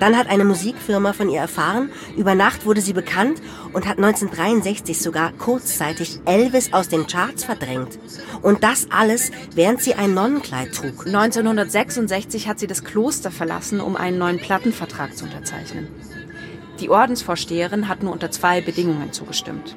[0.00, 3.40] Dann hat eine Musikfirma von ihr erfahren, über Nacht wurde sie bekannt
[3.72, 7.98] und hat 1963 sogar kurzzeitig Elvis aus den Charts verdrängt.
[8.42, 11.06] Und das alles, während sie ein Nonnenkleid trug.
[11.06, 15.88] 1966 hat sie das Kloster verlassen, um einen neuen Plattenvertrag zu unterzeichnen.
[16.80, 19.76] Die Ordensvorsteherin hat nur unter zwei Bedingungen zugestimmt.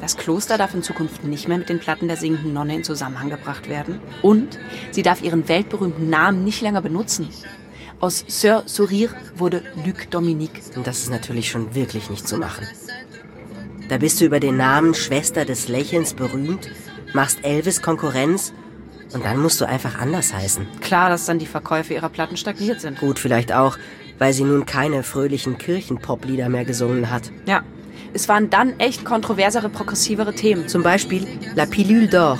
[0.00, 3.30] Das Kloster darf in Zukunft nicht mehr mit den Platten der singenden Nonne in Zusammenhang
[3.30, 4.00] gebracht werden.
[4.22, 4.58] Und
[4.92, 7.28] sie darf ihren weltberühmten Namen nicht länger benutzen.
[8.00, 10.62] Aus Sœur Sourire wurde Luc Dominique.
[10.76, 12.64] Und das ist natürlich schon wirklich nicht zu machen.
[13.88, 16.70] Da bist du über den Namen Schwester des Lächelns berühmt,
[17.12, 18.52] machst Elvis Konkurrenz
[19.12, 20.64] und dann musst du einfach anders heißen.
[20.80, 23.00] Klar, dass dann die Verkäufe ihrer Platten stagniert sind.
[23.00, 23.76] Gut, vielleicht auch,
[24.18, 27.32] weil sie nun keine fröhlichen Kirchenpoplieder mehr gesungen hat.
[27.46, 27.62] Ja,
[28.12, 30.68] es waren dann echt kontroversere, progressivere Themen.
[30.68, 31.26] Zum Beispiel
[31.56, 32.38] La Pilule d'Or,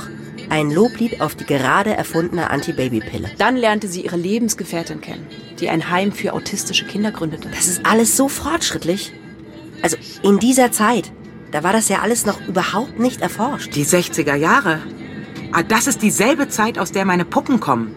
[0.51, 3.31] ein Loblied auf die gerade erfundene Antibabypille.
[3.39, 5.27] Dann lernte sie ihre Lebensgefährtin kennen,
[5.61, 7.49] die ein Heim für autistische Kinder gründete.
[7.49, 9.13] Das ist alles so fortschrittlich.
[9.83, 11.13] Also in dieser Zeit,
[11.53, 13.75] da war das ja alles noch überhaupt nicht erforscht.
[13.75, 14.81] Die 60er Jahre.
[15.53, 17.95] Ah, das ist dieselbe Zeit, aus der meine Puppen kommen.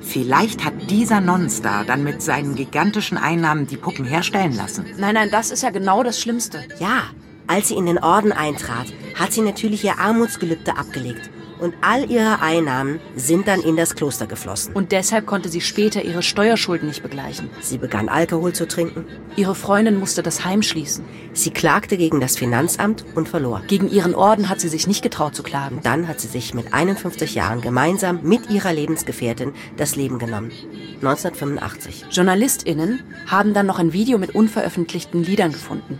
[0.00, 4.84] Vielleicht hat dieser Nonnenstar dann mit seinen gigantischen Einnahmen die Puppen herstellen lassen.
[4.98, 6.62] Nein, nein, das ist ja genau das Schlimmste.
[6.78, 7.04] Ja,
[7.46, 12.40] als sie in den Orden eintrat, hat sie natürlich ihr Armutsgelübde abgelegt und all ihre
[12.40, 14.74] Einnahmen sind dann in das Kloster geflossen.
[14.74, 17.50] Und deshalb konnte sie später ihre Steuerschulden nicht begleichen.
[17.60, 19.04] Sie begann Alkohol zu trinken.
[19.36, 21.04] Ihre Freundin musste das Heim schließen.
[21.32, 23.62] Sie klagte gegen das Finanzamt und verlor.
[23.66, 25.80] Gegen ihren Orden hat sie sich nicht getraut zu klagen.
[25.82, 30.52] Dann hat sie sich mit 51 Jahren gemeinsam mit ihrer Lebensgefährtin das Leben genommen.
[30.96, 32.06] 1985.
[32.10, 35.98] JournalistInnen haben dann noch ein Video mit unveröffentlichten Liedern gefunden.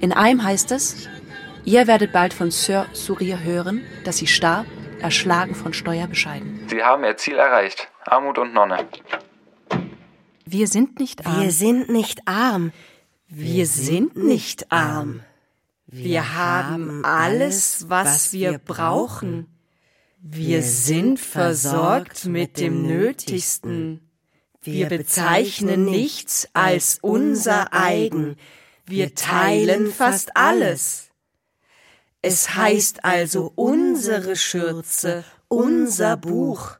[0.00, 1.08] In einem heißt es,
[1.68, 4.64] Ihr werdet bald von Sir Surir hören, dass sie starb,
[5.00, 6.66] erschlagen von Steuerbescheiden.
[6.66, 7.88] Sie haben ihr Ziel erreicht.
[8.06, 8.88] Armut und Nonne.
[10.46, 11.42] Wir sind nicht arm.
[11.42, 12.72] Wir sind nicht arm.
[13.28, 15.20] Wir sind nicht arm.
[15.86, 19.46] Wir haben alles, was wir brauchen.
[20.22, 24.08] Wir sind versorgt mit dem Nötigsten.
[24.62, 28.38] Wir bezeichnen nichts als unser eigen.
[28.86, 31.07] Wir teilen fast alles.
[32.20, 36.78] Es heißt also unsere Schürze, unser Buch.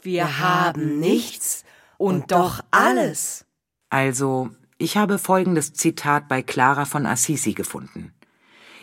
[0.00, 1.64] Wir haben nichts
[1.98, 3.44] und doch alles.
[3.88, 8.14] Also, ich habe folgendes Zitat bei Clara von Assisi gefunden.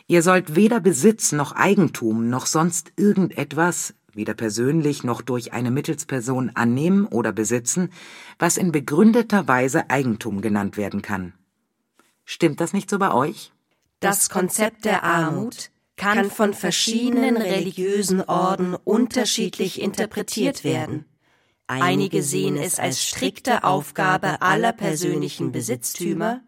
[0.07, 6.51] Ihr sollt weder Besitz noch Eigentum noch sonst irgendetwas, weder persönlich noch durch eine Mittelsperson
[6.53, 7.91] annehmen oder besitzen,
[8.39, 11.33] was in begründeter Weise Eigentum genannt werden kann.
[12.25, 13.53] Stimmt das nicht so bei euch?
[13.99, 21.05] Das Konzept der Armut kann von verschiedenen religiösen Orden unterschiedlich interpretiert werden.
[21.65, 26.41] Einige sehen es als strikte Aufgabe aller persönlichen Besitztümer,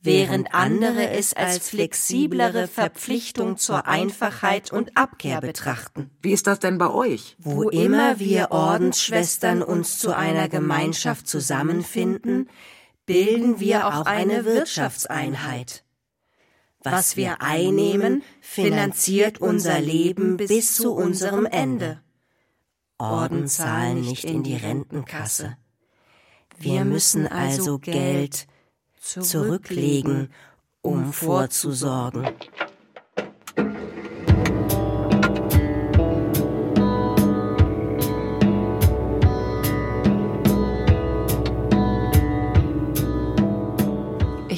[0.00, 6.10] während andere es als flexiblere Verpflichtung zur Einfachheit und Abkehr betrachten.
[6.22, 7.36] Wie ist das denn bei euch?
[7.38, 12.48] Wo immer wir Ordensschwestern uns zu einer Gemeinschaft zusammenfinden,
[13.04, 15.85] bilden wir auch eine Wirtschaftseinheit.
[16.92, 22.00] Was wir einnehmen, finanziert unser Leben bis zu unserem Ende.
[22.98, 25.56] Orden zahlen nicht in die Rentenkasse.
[26.58, 28.46] Wir müssen also Geld
[29.00, 30.30] zurücklegen,
[30.80, 32.28] um vorzusorgen.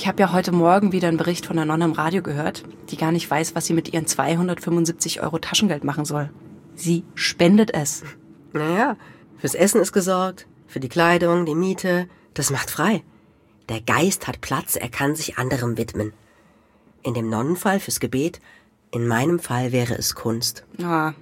[0.08, 2.96] Ich habe ja heute Morgen wieder einen Bericht von einer Nonne im Radio gehört, die
[2.96, 6.30] gar nicht weiß, was sie mit ihren 275 Euro Taschengeld machen soll.
[6.74, 8.04] Sie spendet es.
[8.54, 8.96] Naja,
[9.36, 12.08] fürs Essen ist gesorgt, für die Kleidung, die Miete.
[12.32, 13.02] Das macht frei.
[13.68, 16.14] Der Geist hat Platz, er kann sich anderem widmen.
[17.02, 18.40] In dem Nonnenfall fürs Gebet,
[18.90, 20.64] in meinem Fall wäre es Kunst.
[20.82, 21.12] Ah,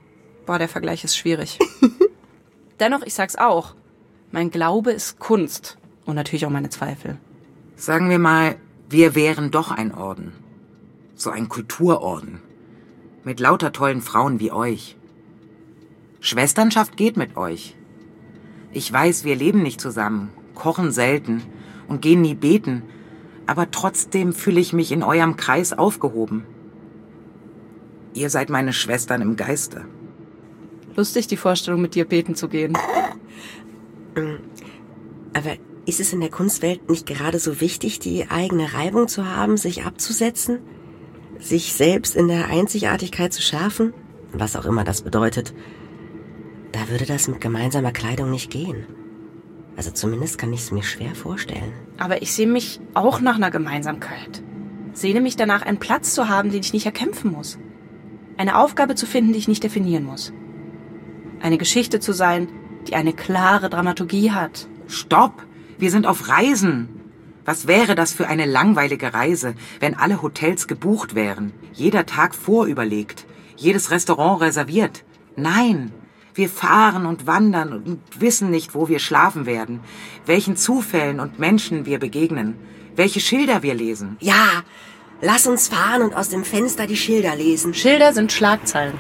[0.47, 1.59] boah, der Vergleich ist schwierig.
[2.79, 3.75] Dennoch, ich sag's auch.
[4.31, 5.77] Mein Glaube ist Kunst.
[6.05, 7.19] Und natürlich auch meine Zweifel.
[7.75, 8.55] Sagen wir mal,
[8.89, 10.33] wir wären doch ein Orden.
[11.17, 12.41] So ein Kulturorden.
[13.25, 14.97] Mit lauter tollen Frauen wie euch.
[16.21, 17.75] Schwesternschaft geht mit euch.
[18.73, 21.43] Ich weiß, wir leben nicht zusammen, kochen selten
[21.89, 22.83] und gehen nie beten,
[23.47, 26.45] aber trotzdem fühle ich mich in eurem Kreis aufgehoben.
[28.15, 29.85] Ihr seid meine Schwestern im Geiste.
[30.95, 32.77] Lustig, die Vorstellung, mit dir beten zu gehen.
[35.35, 35.57] Aber
[35.87, 39.85] ist es in der Kunstwelt nicht gerade so wichtig, die eigene Reibung zu haben, sich
[39.85, 40.59] abzusetzen?
[41.39, 43.95] Sich selbst in der Einzigartigkeit zu schärfen?
[44.33, 45.55] Was auch immer das bedeutet.
[46.73, 48.87] Da würde das mit gemeinsamer Kleidung nicht gehen.
[49.77, 51.73] Also zumindest kann ich es mir schwer vorstellen.
[51.99, 54.43] Aber ich sehe mich auch nach einer Gemeinsamkeit.
[54.93, 57.59] Sehne mich danach, einen Platz zu haben, den ich nicht erkämpfen muss.
[58.39, 60.33] Eine Aufgabe zu finden, die ich nicht definieren muss.
[61.41, 62.49] Eine Geschichte zu sein,
[62.89, 64.69] die eine klare Dramaturgie hat.
[64.89, 65.47] Stopp!
[65.79, 66.89] Wir sind auf Reisen.
[67.45, 73.27] Was wäre das für eine langweilige Reise, wenn alle Hotels gebucht wären, jeder Tag vorüberlegt,
[73.57, 75.05] jedes Restaurant reserviert?
[75.37, 75.93] Nein,
[76.35, 79.81] wir fahren und wandern und wissen nicht, wo wir schlafen werden,
[80.25, 82.57] welchen Zufällen und Menschen wir begegnen,
[82.97, 84.17] welche Schilder wir lesen.
[84.21, 84.65] Ja,
[85.21, 87.75] lass uns fahren und aus dem Fenster die Schilder lesen.
[87.75, 88.99] Schilder sind Schlagzeilen.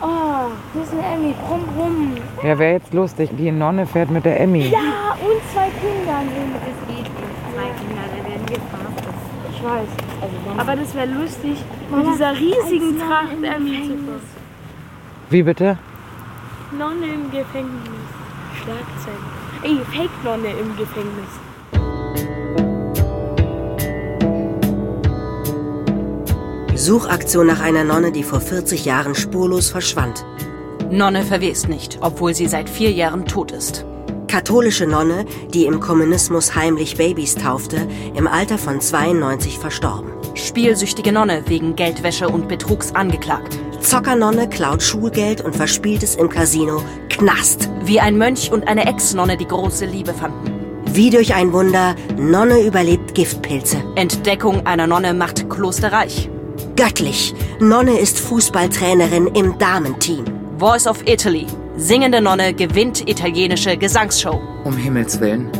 [0.00, 1.34] Oh, hier ist eine Emmy.
[1.46, 2.14] Brumm, brumm.
[2.42, 3.30] Ja, wäre jetzt lustig.
[3.38, 4.68] Die Nonne fährt mit der Emmy.
[4.68, 6.20] Ja, und zwei Kinder.
[6.66, 7.10] Das geht nicht.
[7.54, 9.14] Zwei Kinder, da werden wir verhaftet.
[9.52, 9.88] Ich weiß.
[10.20, 11.56] Also, Aber das wäre lustig,
[11.90, 14.20] mit dieser riesigen Tracht Emmy zu fahren.
[15.30, 15.78] Wie bitte?
[16.76, 18.06] Nonne im Gefängnis.
[18.62, 19.24] Schlagzeilen.
[19.62, 21.32] Ey, Fake-Nonne im Gefängnis.
[26.76, 30.24] Suchaktion nach einer Nonne, die vor 40 Jahren spurlos verschwand.
[30.90, 33.84] Nonne verwest nicht, obwohl sie seit vier Jahren tot ist.
[34.28, 35.24] Katholische Nonne,
[35.54, 40.12] die im Kommunismus heimlich Babys taufte, im Alter von 92 verstorben.
[40.34, 43.58] Spielsüchtige Nonne wegen Geldwäsche und Betrugs angeklagt.
[43.80, 46.82] Zockernonne klaut Schulgeld und verspielt es im Casino.
[47.08, 47.70] Knast.
[47.84, 50.52] Wie ein Mönch und eine Ex-Nonne die große Liebe fanden.
[50.92, 53.78] Wie durch ein Wunder, Nonne überlebt Giftpilze.
[53.94, 56.28] Entdeckung einer Nonne macht Kloster reich.
[56.76, 57.34] Göttlich.
[57.60, 60.24] Nonne ist Fußballtrainerin im Damenteam.
[60.58, 61.46] Voice of Italy.
[61.76, 64.40] Singende Nonne gewinnt italienische Gesangsshow.
[64.64, 65.50] Um Himmels Willen.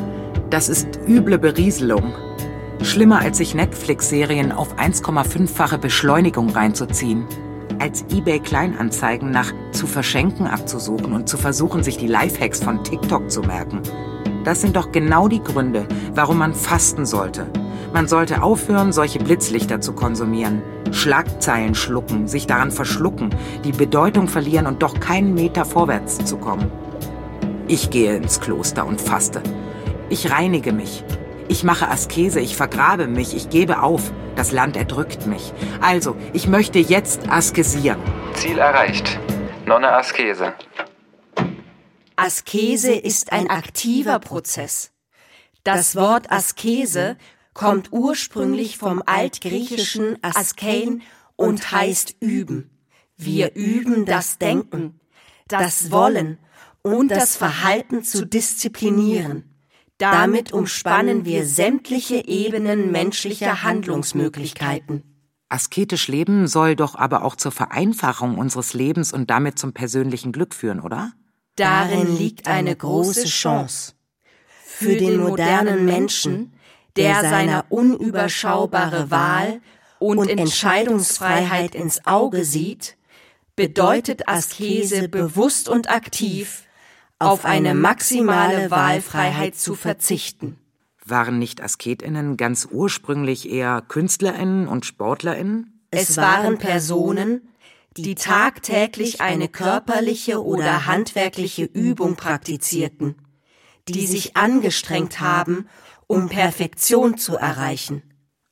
[0.51, 2.14] Das ist üble Berieselung.
[2.82, 7.26] Schlimmer als sich Netflix-Serien auf 1,5-fache Beschleunigung reinzuziehen.
[7.78, 13.30] Als eBay Kleinanzeigen nach zu verschenken abzusuchen und zu versuchen, sich die Lifehacks von TikTok
[13.30, 13.82] zu merken.
[14.47, 17.49] Das sind doch genau die Gründe, warum man fasten sollte.
[17.92, 20.62] Man sollte aufhören, solche Blitzlichter zu konsumieren.
[20.92, 23.34] Schlagzeilen schlucken, sich daran verschlucken,
[23.64, 26.70] die Bedeutung verlieren und doch keinen Meter vorwärts zu kommen.
[27.66, 29.42] Ich gehe ins Kloster und faste.
[30.11, 31.03] Ich reinige mich.
[31.49, 34.12] Ich mache Askese, ich vergrabe mich, ich gebe auf.
[34.36, 35.53] Das Land erdrückt mich.
[35.80, 37.99] Also, ich möchte jetzt askesieren.
[38.34, 39.18] Ziel erreicht.
[39.64, 40.53] Nonne Askese.
[42.16, 44.92] Askese ist ein aktiver Prozess.
[45.64, 47.16] Das Wort Askese
[47.52, 51.02] kommt ursprünglich vom altgriechischen askein
[51.36, 52.70] und heißt üben.
[53.16, 55.00] Wir üben das Denken,
[55.48, 56.38] das Wollen
[56.82, 59.54] und das Verhalten zu disziplinieren.
[59.98, 65.02] Damit umspannen wir sämtliche Ebenen menschlicher Handlungsmöglichkeiten.
[65.48, 70.54] Asketisch leben soll doch aber auch zur Vereinfachung unseres Lebens und damit zum persönlichen Glück
[70.54, 71.12] führen, oder?
[71.57, 73.94] Darin liegt eine große Chance.
[74.64, 76.52] Für den modernen Menschen,
[76.96, 79.61] der seine unüberschaubare Wahl
[79.98, 82.96] und Entscheidungsfreiheit ins Auge sieht,
[83.57, 86.64] bedeutet Askese bewusst und aktiv
[87.18, 90.59] auf eine maximale Wahlfreiheit zu verzichten.
[91.07, 95.80] Waren nicht Asketinnen ganz ursprünglich eher Künstlerinnen und Sportlerinnen?
[95.90, 97.48] Es waren Personen,
[97.97, 103.16] die tagtäglich eine körperliche oder handwerkliche Übung praktizierten,
[103.88, 105.68] die sich angestrengt haben,
[106.07, 108.03] um Perfektion zu erreichen.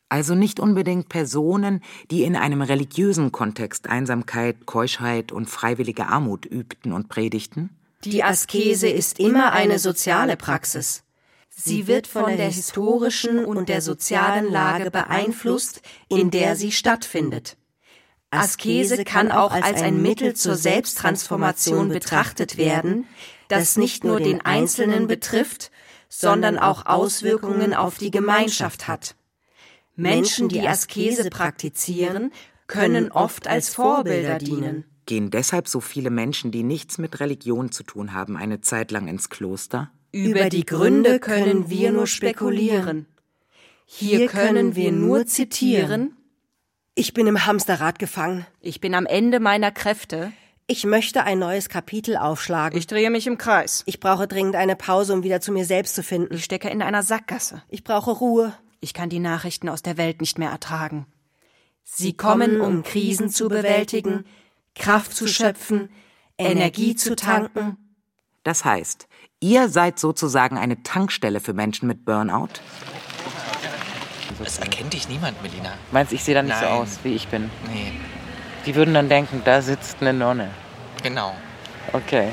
[0.09, 1.80] Also nicht unbedingt Personen,
[2.11, 7.70] die in einem religiösen Kontext Einsamkeit, Keuschheit und freiwillige Armut übten und predigten?
[8.05, 11.03] Die Askese ist immer eine soziale Praxis.
[11.49, 17.57] Sie wird von der historischen und der sozialen Lage beeinflusst, in der sie stattfindet.
[18.35, 23.07] Askese kann auch als ein Mittel zur Selbsttransformation betrachtet werden,
[23.49, 25.70] das nicht nur den Einzelnen betrifft,
[26.09, 29.16] sondern auch Auswirkungen auf die Gemeinschaft hat.
[29.97, 32.32] Menschen, die Askese praktizieren,
[32.66, 34.85] können oft als Vorbilder dienen.
[35.07, 39.07] Gehen deshalb so viele Menschen, die nichts mit Religion zu tun haben, eine Zeit lang
[39.07, 39.91] ins Kloster?
[40.12, 43.07] Über die Gründe können wir nur spekulieren.
[43.85, 46.16] Hier können wir nur zitieren.
[46.97, 48.47] Ich bin im Hamsterrad gefangen.
[48.61, 50.32] Ich bin am Ende meiner Kräfte.
[50.68, 52.78] Ich möchte ein neues Kapitel aufschlagen.
[52.78, 53.82] Ich drehe mich im Kreis.
[53.86, 56.34] Ich brauche dringend eine Pause, um wieder zu mir selbst zu finden.
[56.34, 57.62] Ich stecke in einer Sackgasse.
[57.68, 58.57] Ich brauche Ruhe.
[58.78, 61.07] Ich kann die Nachrichten aus der Welt nicht mehr ertragen.
[61.82, 64.24] Sie kommen, um Krisen zu bewältigen,
[64.76, 65.90] Kraft zu schöpfen,
[66.38, 67.76] Energie zu tanken.
[68.45, 69.09] Das heißt,
[69.40, 72.61] ihr seid sozusagen eine Tankstelle für Menschen mit Burnout?
[74.43, 75.74] Das erkennt dich niemand, Melina.
[75.93, 76.68] Meinst du, ich sehe dann nicht Nein.
[76.68, 77.51] so aus, wie ich bin?
[77.72, 77.93] Nee.
[78.66, 80.51] Die würden dann denken, da sitzt eine Nonne.
[81.03, 81.35] Genau.
[81.93, 82.28] Okay.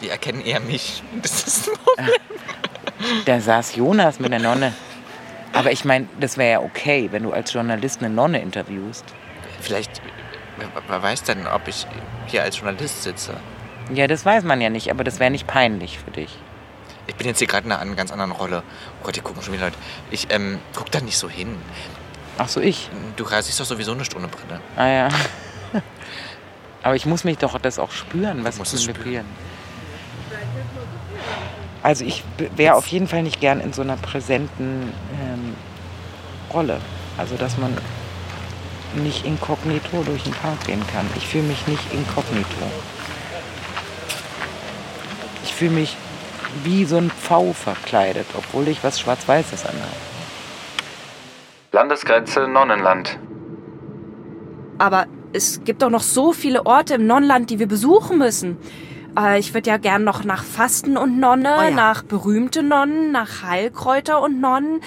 [0.00, 1.02] Die erkennen eher mich.
[1.22, 2.10] Das ist ein Problem.
[3.24, 4.72] Da saß Jonas mit einer Nonne.
[5.52, 9.04] Aber ich meine, das wäre ja okay, wenn du als Journalist eine Nonne interviewst.
[9.60, 10.00] Vielleicht,
[10.56, 11.86] wer, wer weiß denn, ob ich
[12.26, 13.34] hier als Journalist sitze.
[13.92, 16.38] Ja, das weiß man ja nicht, aber das wäre nicht peinlich für dich.
[17.06, 18.62] Ich bin jetzt hier gerade in einer ganz anderen Rolle.
[19.00, 19.78] Oh Gott, hier gucken schon wieder Leute.
[20.10, 21.56] Ich ähm, guck da nicht so hin.
[22.38, 22.88] Ach so, ich?
[23.16, 24.60] Du siehst doch sowieso eine Stunde Brille.
[24.76, 25.08] Ah ja.
[26.82, 29.26] Aber ich muss mich doch das auch spüren, was ich integrieren.
[31.82, 32.24] Also ich
[32.56, 35.54] wäre auf jeden Fall nicht gern in so einer präsenten ähm,
[36.52, 36.80] Rolle.
[37.18, 37.76] Also dass man
[38.94, 41.08] nicht inkognito durch den Park gehen kann.
[41.16, 42.70] Ich fühle mich nicht inkognito.
[45.44, 45.96] Ich fühle mich
[46.64, 49.96] wie so ein Pfau verkleidet, obwohl ich was Schwarz-Weißes anhabe.
[51.72, 53.18] Landesgrenze Nonnenland.
[54.78, 58.58] Aber es gibt doch noch so viele Orte im Nonnenland, die wir besuchen müssen.
[59.18, 61.70] Äh, ich würde ja gern noch nach Fasten und Nonne, Oh ja.
[61.70, 64.80] nach berühmte Nonnen, nach Heilkräuter und Nonnen,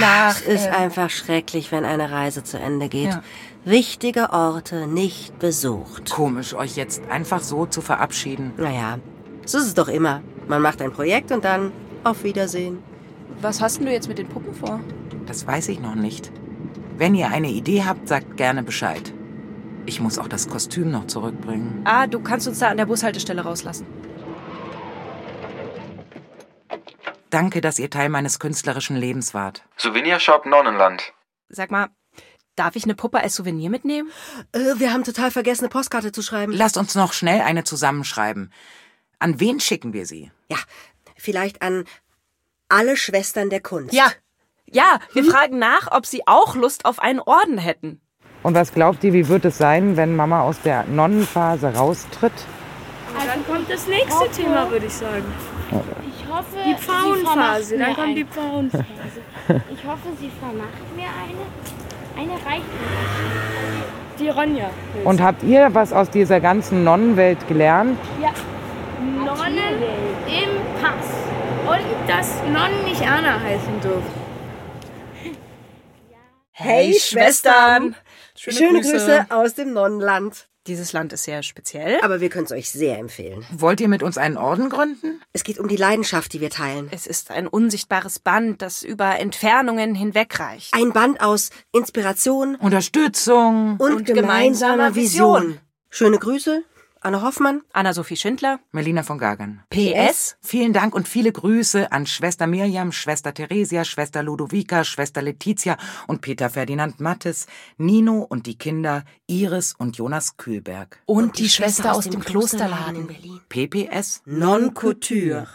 [0.00, 0.36] nach...
[0.36, 3.10] Es ist äh, einfach schrecklich, wenn eine Reise zu Ende geht.
[3.10, 3.22] Ja.
[3.64, 6.10] Wichtige Orte nicht besucht.
[6.10, 8.52] Komisch, euch jetzt einfach so zu verabschieden.
[8.56, 8.98] Naja,
[9.44, 10.22] so ist es doch immer.
[10.48, 11.72] Man macht ein Projekt und dann
[12.04, 12.82] auf Wiedersehen.
[13.40, 14.80] Was hast denn du jetzt mit den Puppen vor?
[15.26, 16.32] Das weiß ich noch nicht.
[16.96, 19.12] Wenn ihr eine Idee habt, sagt gerne Bescheid.
[19.84, 21.82] Ich muss auch das Kostüm noch zurückbringen.
[21.84, 23.86] Ah, du kannst uns da an der Bushaltestelle rauslassen.
[27.30, 29.62] Danke, dass ihr Teil meines künstlerischen Lebens wart.
[29.76, 31.12] Souvenirshop Nonnenland.
[31.50, 31.88] Sag mal,
[32.56, 34.10] darf ich eine Puppe als Souvenir mitnehmen?
[34.52, 36.52] Äh, wir haben total vergessen, eine Postkarte zu schreiben.
[36.52, 38.50] Lasst uns noch schnell eine zusammenschreiben.
[39.18, 40.30] An wen schicken wir sie?
[40.50, 40.58] Ja,
[41.16, 41.84] vielleicht an
[42.68, 43.94] alle Schwestern der Kunst.
[43.94, 44.10] Ja,
[44.70, 45.30] ja, wir hm?
[45.30, 48.00] fragen nach, ob sie auch Lust auf einen Orden hätten.
[48.42, 52.32] Und was glaubt ihr, wie wird es sein, wenn Mama aus der Nonnenphase raustritt?
[53.18, 55.24] Und dann kommt das nächste Thema, würde ich sagen.
[55.70, 57.78] Ich hoffe, die Pfauenphase.
[57.78, 58.84] Dann kommt die Pfauenphase.
[59.48, 62.20] Ich hoffe, sie vermacht mir eine.
[62.20, 64.18] Eine reicht mir.
[64.18, 64.68] Die Ronja.
[65.04, 67.98] Und habt ihr was aus dieser ganzen Nonnenwelt gelernt?
[68.20, 68.28] Ja.
[69.28, 69.82] Nonnen
[70.26, 71.06] im Pass.
[71.66, 74.28] Und dass Nonnen nicht Anna heißen dürfen.
[76.50, 77.94] Hey Schwestern!
[78.34, 78.92] Schöne, Schöne Grüße.
[78.92, 80.48] Grüße aus dem Nonnenland.
[80.66, 81.98] Dieses Land ist sehr speziell.
[82.02, 83.44] Aber wir können es euch sehr empfehlen.
[83.52, 85.20] Wollt ihr mit uns einen Orden gründen?
[85.34, 86.88] Es geht um die Leidenschaft, die wir teilen.
[86.90, 90.72] Es ist ein unsichtbares Band, das über Entfernungen hinwegreicht.
[90.72, 95.60] Ein Band aus Inspiration, Unterstützung und, und gemeinsamer Vision.
[95.90, 96.64] Schöne Grüße,
[97.08, 99.62] Anne Hoffmann, Anna-Sophie Schindler, Melina von Gagern.
[99.70, 100.36] PS.
[100.42, 106.20] Vielen Dank und viele Grüße an Schwester Mirjam, Schwester Theresia, Schwester Ludovica, Schwester Letizia und
[106.20, 107.46] Peter Ferdinand Mattes,
[107.78, 111.00] Nino und die Kinder Iris und Jonas Kühlberg.
[111.06, 113.40] Und, und die, die Schwester, Schwester aus, aus dem Klosterladen in Berlin.
[113.48, 115.46] PPS Non Couture.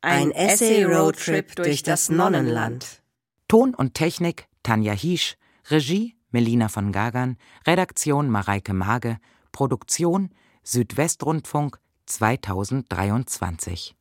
[0.00, 3.02] Ein Essay-Roadtrip durch das Nonnenland.
[3.48, 5.36] Ton und Technik Tanja Hiesch,
[5.68, 7.36] Regie Melina von Gagern,
[7.66, 9.18] Redaktion Mareike Mage,
[9.52, 10.30] Produktion
[10.68, 13.95] Südwestrundfunk 2023